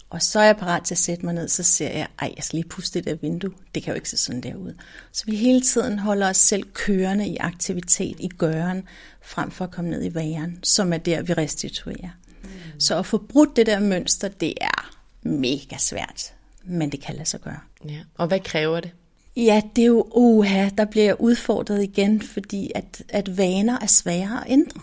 [0.10, 2.44] Og så er jeg parat til at sætte mig ned, så ser jeg, ej, jeg
[2.44, 3.52] skal lige puste det der vindue.
[3.76, 4.74] Det kan jo ikke se sådan der ud.
[5.12, 8.84] Så vi hele tiden holder os selv kørende i aktivitet, i gøren,
[9.22, 12.10] frem for at komme ned i væren, som er der, vi restituerer.
[12.44, 12.50] Mm.
[12.80, 16.34] Så at få brudt det der mønster, det er mega svært,
[16.64, 17.60] men det kan lade sig gøre.
[17.86, 18.00] Ja.
[18.18, 18.92] Og hvad kræver det?
[19.36, 23.86] Ja, det er jo, uha, der bliver jeg udfordret igen, fordi at, at vaner er
[23.86, 24.82] svære at ændre.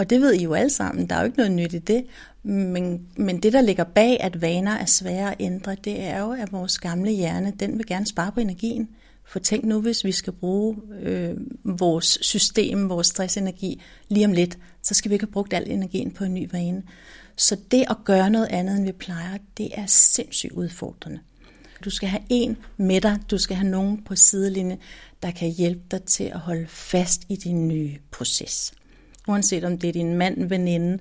[0.00, 2.04] Og det ved I jo alle sammen, der er jo ikke noget nyt i det.
[2.42, 6.32] Men, men det, der ligger bag, at vaner er svære at ændre, det er jo,
[6.32, 8.88] at vores gamle hjerne, den vil gerne spare på energien.
[9.24, 14.58] For tænk nu, hvis vi skal bruge øh, vores system, vores stressenergi lige om lidt,
[14.82, 16.82] så skal vi ikke have brugt al energien på en ny vane.
[17.36, 21.20] Så det at gøre noget andet, end vi plejer, det er sindssygt udfordrende.
[21.84, 24.78] Du skal have en med dig, du skal have nogen på sidelinjen,
[25.22, 28.72] der kan hjælpe dig til at holde fast i din nye proces.
[29.28, 30.98] Uanset om det er din mand, veninde,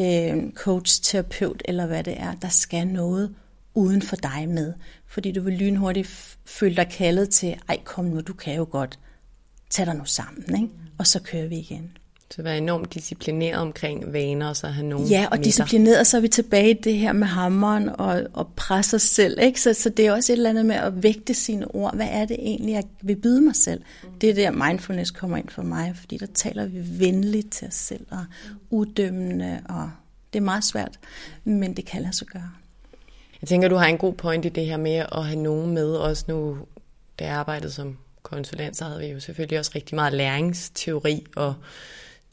[0.00, 3.34] øh, coach, terapeut eller hvad det er, der skal noget
[3.74, 4.74] uden for dig med.
[5.06, 8.98] Fordi du vil lynhurtigt føle dig kaldet til, ej kom nu, du kan jo godt,
[9.70, 10.74] tag dig nu sammen, ikke?
[10.98, 11.96] og så kører vi igen.
[12.30, 16.20] Så være enormt disciplineret omkring vaner, og så have nogen Ja, og disciplineret, så er
[16.20, 19.38] vi tilbage i det her med hammeren og, og presse os selv.
[19.40, 19.60] Ikke?
[19.60, 21.94] Så, så det er også et eller andet med at vægte sine ord.
[21.96, 23.82] Hvad er det egentlig, jeg vil byde mig selv?
[24.02, 24.08] Mm.
[24.18, 27.74] Det er der, mindfulness kommer ind for mig, fordi der taler vi venligt til os
[27.74, 28.24] selv, og
[28.70, 29.90] uddømmende, og
[30.32, 30.98] det er meget svært,
[31.44, 32.50] men det kan lade sig gøre.
[33.42, 35.92] Jeg tænker, du har en god point i det her med at have nogen med,
[35.92, 36.58] også nu,
[37.18, 41.54] da jeg arbejdede som konsulent, så havde vi jo selvfølgelig også rigtig meget læringsteori, og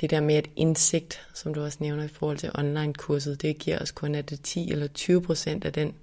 [0.02, 3.80] det der med et indsigt, som du også nævner i forhold til online-kurset, det giver
[3.80, 5.94] os kun, at det 10 eller 20 procent af den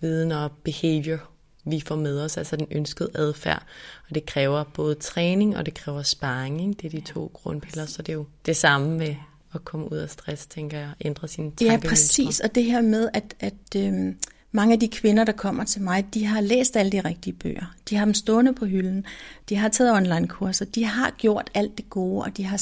[0.00, 1.18] viden og behavior,
[1.64, 3.62] vi får med os, altså den ønskede adfærd.
[4.08, 6.60] Og det kræver både træning, og det kræver sparring.
[6.60, 6.72] Ikke?
[6.72, 9.14] Det er de to grundpiller, så det er jo det samme med
[9.54, 11.72] at komme ud af stress, tænker jeg, ændre sine tanker.
[11.72, 12.40] Ja, præcis.
[12.40, 14.18] Og det her med, at, at øhm,
[14.52, 17.74] mange af de kvinder, der kommer til mig, de har læst alle de rigtige bøger.
[17.90, 19.04] De har dem stående på hylden.
[19.48, 20.64] De har taget online-kurser.
[20.64, 22.56] De har gjort alt det gode, og de har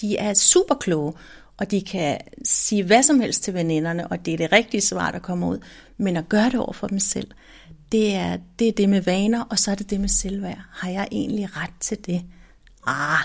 [0.00, 1.12] de er super kloge,
[1.56, 5.10] og de kan sige hvad som helst til veninderne, og det er det rigtige svar,
[5.10, 5.58] der kommer ud.
[5.96, 7.30] Men at gøre det over for dem selv,
[7.92, 10.60] det er, det er det med vaner, og så er det det med selvværd.
[10.70, 12.22] Har jeg egentlig ret til det?
[12.86, 13.24] Ah,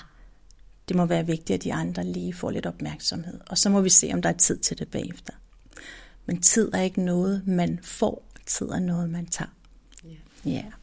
[0.87, 3.39] det må være vigtigt, at de andre lige får lidt opmærksomhed.
[3.49, 5.33] Og så må vi se, om der er tid til det bagefter.
[6.25, 8.23] Men tid er ikke noget, man får.
[8.45, 9.49] Tid er noget, man tager.
[10.03, 10.09] Ja.
[10.49, 10.63] Yeah.
[10.63, 10.73] Yeah.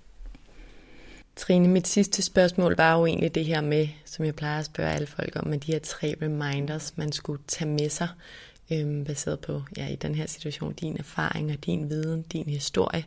[1.39, 4.91] Trine, mit sidste spørgsmål var jo egentlig det her med, som jeg plejer at spørge
[4.91, 8.09] alle folk om, med de her tre reminders, man skulle tage med sig,
[8.71, 13.05] øhm, baseret på, ja, i den her situation, din erfaring og din viden, din historie,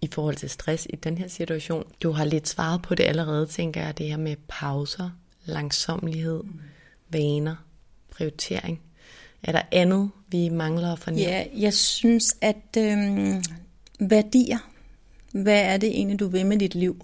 [0.00, 1.84] i forhold til stress i den her situation.
[2.02, 5.10] Du har lidt svaret på det allerede, tænker jeg, det her med pauser,
[5.44, 6.60] langsomlighed, mm.
[7.08, 7.56] vaner,
[8.10, 8.80] prioritering.
[9.42, 11.30] Er der andet, vi mangler at fornemme?
[11.30, 13.42] Ja, jeg synes, at øhm,
[14.00, 14.58] værdier,
[15.32, 17.02] hvad er det egentlig, du vil med dit liv?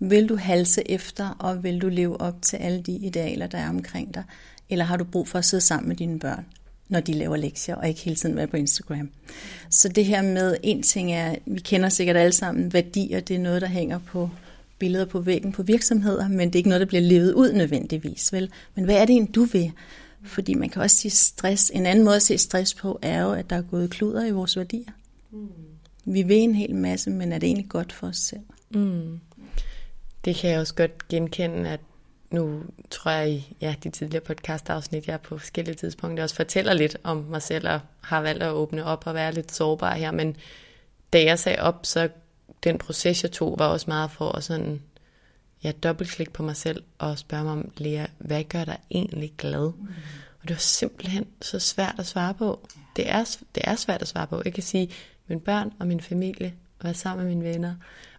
[0.00, 3.68] Vil du halse efter, og vil du leve op til alle de idealer, der er
[3.68, 4.24] omkring dig?
[4.70, 6.46] Eller har du brug for at sidde sammen med dine børn,
[6.88, 9.10] når de laver lektier, og ikke hele tiden være på Instagram?
[9.70, 13.40] Så det her med, en ting er, vi kender sikkert alle sammen, værdier, det er
[13.40, 14.30] noget, der hænger på
[14.78, 18.32] billeder på væggen på virksomheder, men det er ikke noget, der bliver levet ud nødvendigvis,
[18.32, 18.50] vel?
[18.74, 19.72] Men hvad er det egentlig, du vil?
[20.22, 21.70] Fordi man kan også sige stress.
[21.74, 24.30] En anden måde at se stress på, er jo, at der er gået kluder i
[24.30, 24.92] vores værdier.
[25.32, 25.48] Mm.
[26.04, 28.40] Vi vil en hel masse, men er det egentlig godt for os selv?
[28.70, 29.20] Mm.
[30.24, 31.80] Det kan jeg også godt genkende, at
[32.30, 36.96] nu tror jeg i ja, de tidligere podcast-afsnit, jeg på forskellige tidspunkter også fortæller lidt
[37.02, 40.10] om mig selv og har valgt at åbne op og være lidt sårbar her.
[40.10, 40.36] Men
[41.12, 42.08] da jeg sagde op, så
[42.64, 44.82] den proces, jeg tog, var også meget for at sådan,
[45.64, 49.72] ja, dobbeltklikke på mig selv og spørge mig om, Lea, hvad gør dig egentlig glad?
[49.78, 49.88] Mm.
[50.42, 52.68] Og det var simpelthen så svært at svare på.
[52.96, 54.42] Det er, det er svært at svare på.
[54.44, 54.90] Jeg kan sige,
[55.26, 57.74] mine børn og min familie, være sammen med mine venner,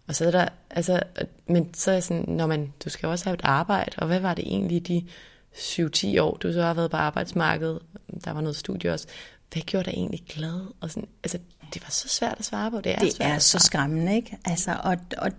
[0.08, 1.00] Og så er der, altså,
[1.48, 4.20] men så er jeg sådan, når man, du skal også have et arbejde, og hvad
[4.20, 5.08] var det egentlig de
[5.54, 7.80] 7-10 år, du så har været på arbejdsmarkedet,
[8.26, 9.08] der var noget studie også,
[9.54, 10.62] hvad gjorde dig egentlig glad?
[10.82, 11.38] Og sådan, altså,
[11.74, 12.82] det var så svært at svare på.
[12.82, 14.38] Det er, det svært er så skræmmende, ikke?
[14.46, 15.32] Altså, og, og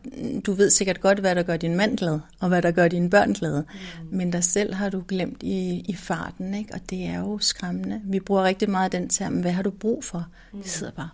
[0.47, 3.11] du ved sikkert godt, hvad der gør din mand glad, og hvad der gør dine
[3.11, 3.65] børn glade.
[4.03, 4.17] Mm.
[4.17, 6.75] Men dig selv har du glemt i, i farten, ikke?
[6.75, 8.01] Og det er jo skræmmende.
[8.05, 10.27] Vi bruger rigtig meget den term, hvad har du brug for?
[10.53, 10.63] Mm.
[10.63, 11.09] Det sidder bare,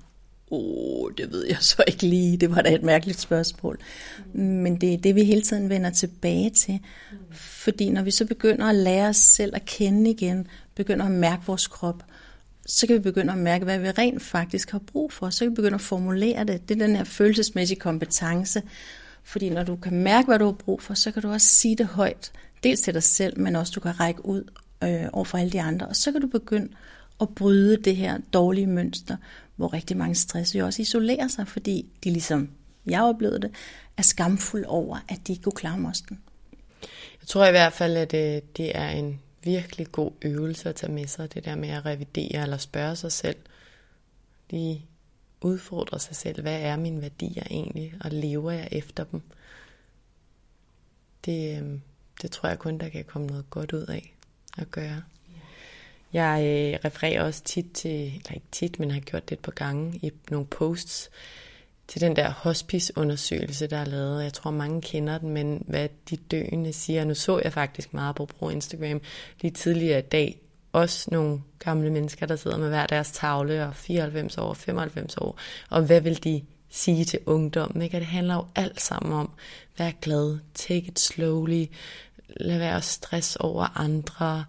[0.51, 2.37] oh, det ved jeg så ikke lige.
[2.37, 3.79] Det var da et mærkeligt spørgsmål.
[4.33, 6.81] Men det er det, vi hele tiden vender tilbage til.
[7.31, 11.43] Fordi når vi så begynder at lære os selv at kende igen, begynder at mærke
[11.47, 12.03] vores krop,
[12.67, 15.31] så kan vi begynde at mærke, hvad vi rent faktisk har brug for.
[15.31, 16.69] Så kan vi begynde at formulere det.
[16.69, 18.63] Det er den her følelsesmæssige kompetence.
[19.23, 21.77] Fordi når du kan mærke, hvad du har brug for, så kan du også sige
[21.77, 22.33] det højt.
[22.63, 24.45] Dels til dig selv, men også du kan række ud
[24.85, 25.87] øh, over for alle de andre.
[25.87, 26.69] Og så kan du begynde
[27.21, 29.17] at bryde det her dårlige mønster,
[29.59, 32.51] hvor rigtig mange stress jo også isolerer sig, fordi de ligesom,
[32.87, 33.51] jeg oplevede det,
[33.97, 36.21] er skamfuld over, at de ikke kunne klare mosten.
[37.21, 40.93] Jeg tror i hvert fald, at øh, det er en virkelig god øvelse at tage
[40.93, 43.37] med sig, det der med at revidere eller spørge sig selv.
[44.51, 44.83] De
[45.41, 49.23] udfordre sig selv, hvad er mine værdier egentlig, og lever jeg efter dem?
[51.25, 51.79] Det, øh,
[52.23, 54.15] det tror jeg kun, der kan komme noget godt ud af
[54.59, 55.03] at gøre.
[56.13, 59.53] Jeg øh, refererer også tit til, eller ikke tit, men har gjort det et par
[59.53, 61.11] gange i nogle posts,
[61.89, 64.25] til den der hospice-undersøgelse, der er lavet.
[64.25, 67.05] Jeg tror, mange kender den, men hvad de døende siger.
[67.05, 69.01] Nu så jeg faktisk meget på brug Instagram
[69.41, 70.41] lige tidligere i dag.
[70.73, 75.39] Også nogle gamle mennesker, der sidder med hver deres tavle og 94 år, 95 år.
[75.71, 77.83] Og hvad vil de sige til ungdommen?
[77.83, 77.97] Ikke?
[77.97, 79.31] Og det handler jo alt sammen om,
[79.79, 81.67] vær glad, take it slowly,
[82.29, 84.45] lad være stress over andre,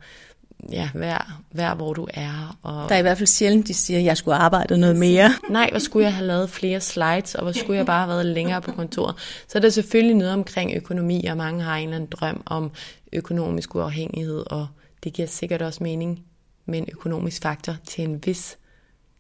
[0.72, 2.57] ja, vær, vær hvor du er.
[2.64, 2.89] Og...
[2.89, 5.30] Der er i hvert fald sjældent, de siger, at jeg skulle arbejde noget mere.
[5.49, 8.26] Nej, hvor skulle jeg have lavet flere slides, og hvor skulle jeg bare have været
[8.26, 9.16] længere på kontoret.
[9.47, 12.72] Så er der selvfølgelig noget omkring økonomi, og mange har en eller anden drøm om
[13.14, 14.68] økonomisk uafhængighed, og
[15.03, 16.24] det giver sikkert også mening
[16.66, 18.57] med en økonomisk faktor til en vis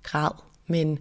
[0.03, 0.31] grad,
[0.67, 0.99] men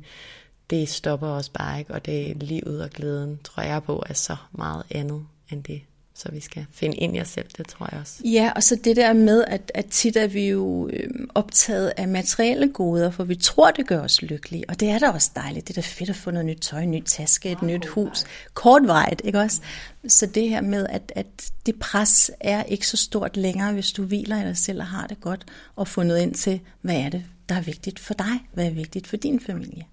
[0.71, 4.15] det stopper også bare ikke, og det er livet og glæden, tror jeg på, er
[4.15, 5.81] så meget andet end det.
[6.19, 8.21] Så vi skal finde ind i os selv, det tror jeg også.
[8.25, 12.09] Ja, og så det der med, at, at tit er vi jo øh, optaget af
[12.09, 14.65] materielle goder, for vi tror, det gør os lykkelige.
[14.69, 15.69] Og det er da også dejligt.
[15.69, 18.25] Det er da fedt at få noget nyt tøj, en ny taske, et nyt hus.
[18.55, 19.61] Kortvejet, ikke også?
[20.09, 24.05] Så det her med, at, at det pres er ikke så stort længere, hvis du
[24.05, 25.47] hviler i dig selv og har det godt,
[25.77, 28.49] og fundet ind til, hvad er det, der er vigtigt for dig?
[28.53, 29.85] Hvad er vigtigt for din familie?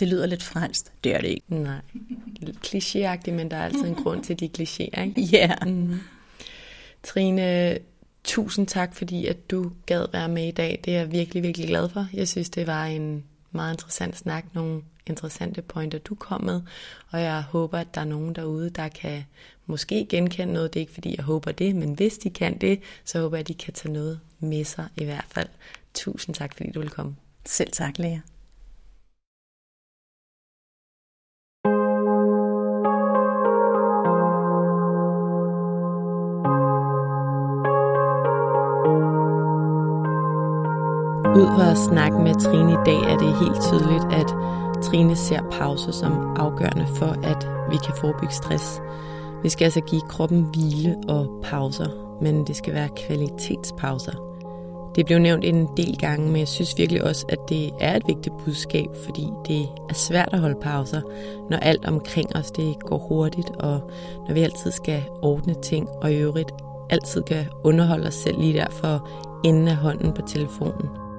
[0.00, 0.84] Det lyder lidt fransk.
[1.04, 1.54] Det er det ikke.
[1.54, 1.80] Nej.
[2.66, 5.20] Klichéagtigt, men der er altid en grund til de klichéer, ikke?
[5.32, 5.56] Ja.
[5.62, 5.74] Yeah.
[5.74, 5.98] Mm.
[7.02, 7.78] Trine,
[8.24, 10.80] tusind tak, fordi at du gad være med i dag.
[10.84, 12.06] Det er jeg virkelig, virkelig glad for.
[12.12, 14.44] Jeg synes, det var en meget interessant snak.
[14.54, 16.60] Nogle interessante pointer, du kom med.
[17.10, 19.24] Og jeg håber, at der er nogen derude, der kan
[19.66, 20.74] måske genkende noget.
[20.74, 23.40] Det er ikke, fordi jeg håber det, men hvis de kan det, så håber jeg,
[23.40, 25.48] at de kan tage noget med sig i hvert fald.
[25.94, 27.16] Tusind tak, fordi du vil komme.
[27.46, 28.18] Selv tak, Lea.
[41.40, 44.26] Ud fra at snakke med Trine i dag er det helt tydeligt, at
[44.82, 48.80] Trine ser pauser som afgørende for, at vi kan forebygge stress.
[49.42, 51.88] Vi skal altså give kroppen hvile og pauser,
[52.22, 54.12] men det skal være kvalitetspauser.
[54.94, 58.02] Det blev nævnt en del gange, men jeg synes virkelig også, at det er et
[58.06, 61.00] vigtigt budskab, fordi det er svært at holde pauser,
[61.50, 63.90] når alt omkring os det går hurtigt, og
[64.28, 66.52] når vi altid skal ordne ting, og i øvrigt
[66.90, 69.08] altid kan underholde os selv lige derfor
[69.44, 71.09] enden af hånden på telefonen.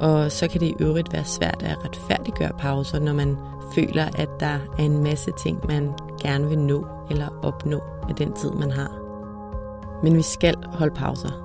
[0.00, 3.36] Og så kan det i øvrigt være svært at retfærdiggøre pauser, når man
[3.74, 5.92] føler, at der er en masse ting, man
[6.22, 8.98] gerne vil nå eller opnå med den tid, man har.
[10.02, 11.44] Men vi skal holde pauser.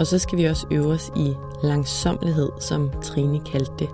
[0.00, 3.88] Og så skal vi også øve os i langsomlighed, som Trine kaldte det.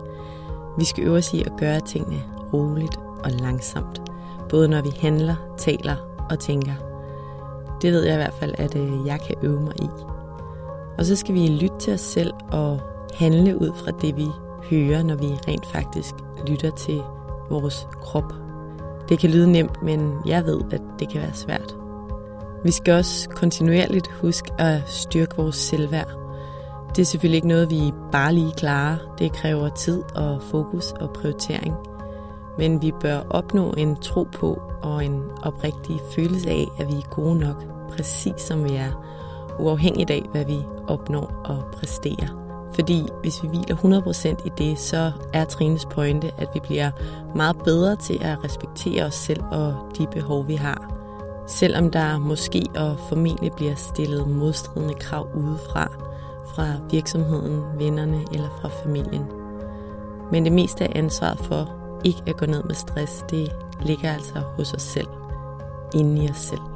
[0.78, 2.22] Vi skal øve os i at gøre tingene
[2.52, 4.02] roligt og langsomt.
[4.48, 6.72] Både når vi handler, taler og tænker.
[7.82, 9.88] Det ved jeg i hvert fald, at øh, jeg kan øve mig i.
[10.98, 12.80] Og så skal vi lytte til os selv og
[13.14, 14.26] handle ud fra det, vi
[14.70, 16.14] hører, når vi rent faktisk
[16.48, 17.02] lytter til
[17.50, 18.32] vores krop.
[19.08, 21.76] Det kan lyde nemt, men jeg ved, at det kan være svært.
[22.64, 26.12] Vi skal også kontinuerligt huske at styrke vores selvværd.
[26.88, 28.96] Det er selvfølgelig ikke noget, vi bare lige klarer.
[29.18, 31.74] Det kræver tid og fokus og prioritering.
[32.58, 37.08] Men vi bør opnå en tro på og en oprigtig følelse af, at vi er
[37.10, 38.92] gode nok, præcis som vi er,
[39.60, 40.58] uafhængigt af, hvad vi
[40.88, 42.43] opnår og præsterer
[42.74, 46.90] fordi hvis vi hviler 100% i det, så er Trines pointe, at vi bliver
[47.34, 50.90] meget bedre til at respektere os selv og de behov, vi har.
[51.46, 55.88] Selvom der måske og formentlig bliver stillet modstridende krav udefra,
[56.54, 59.24] fra virksomheden, vennerne eller fra familien.
[60.32, 61.70] Men det meste af ansvaret for
[62.04, 63.52] ikke at gå ned med stress, det
[63.82, 65.08] ligger altså hos os selv,
[65.94, 66.73] inde i os selv.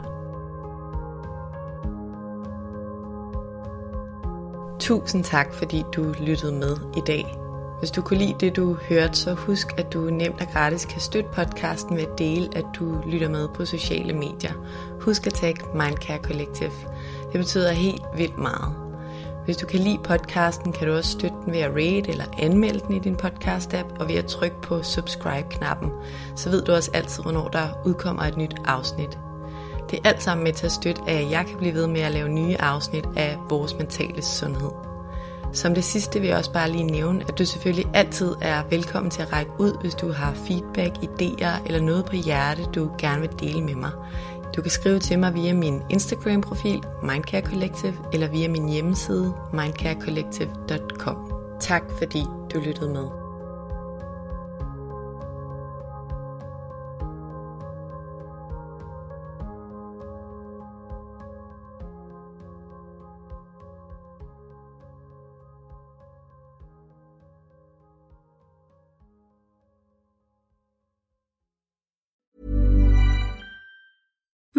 [4.88, 7.36] Tusind tak, fordi du lyttede med i dag.
[7.78, 11.00] Hvis du kunne lide det, du hørte, så husk, at du nemt og gratis kan
[11.00, 14.52] støtte podcasten ved at dele, at du lytter med på sociale medier.
[15.00, 16.70] Husk at tagge Mindcare Collective.
[17.32, 18.74] Det betyder helt vildt meget.
[19.44, 22.80] Hvis du kan lide podcasten, kan du også støtte den ved at rate eller anmelde
[22.86, 25.90] den i din podcast-app og ved at trykke på subscribe-knappen.
[26.36, 29.18] Så ved du også altid, hvornår der udkommer et nyt afsnit.
[29.90, 32.12] Det er alt sammen med til at støtte, at jeg kan blive ved med at
[32.12, 34.70] lave nye afsnit af vores mentale sundhed.
[35.52, 39.10] Som det sidste vil jeg også bare lige nævne, at du selvfølgelig altid er velkommen
[39.10, 43.20] til at række ud, hvis du har feedback, idéer eller noget på hjerte, du gerne
[43.20, 43.90] vil dele med mig.
[44.56, 51.32] Du kan skrive til mig via min Instagram-profil, Mindcare Collective, eller via min hjemmeside, mindcarecollective.com.
[51.60, 52.24] Tak fordi
[52.54, 53.27] du lyttede med.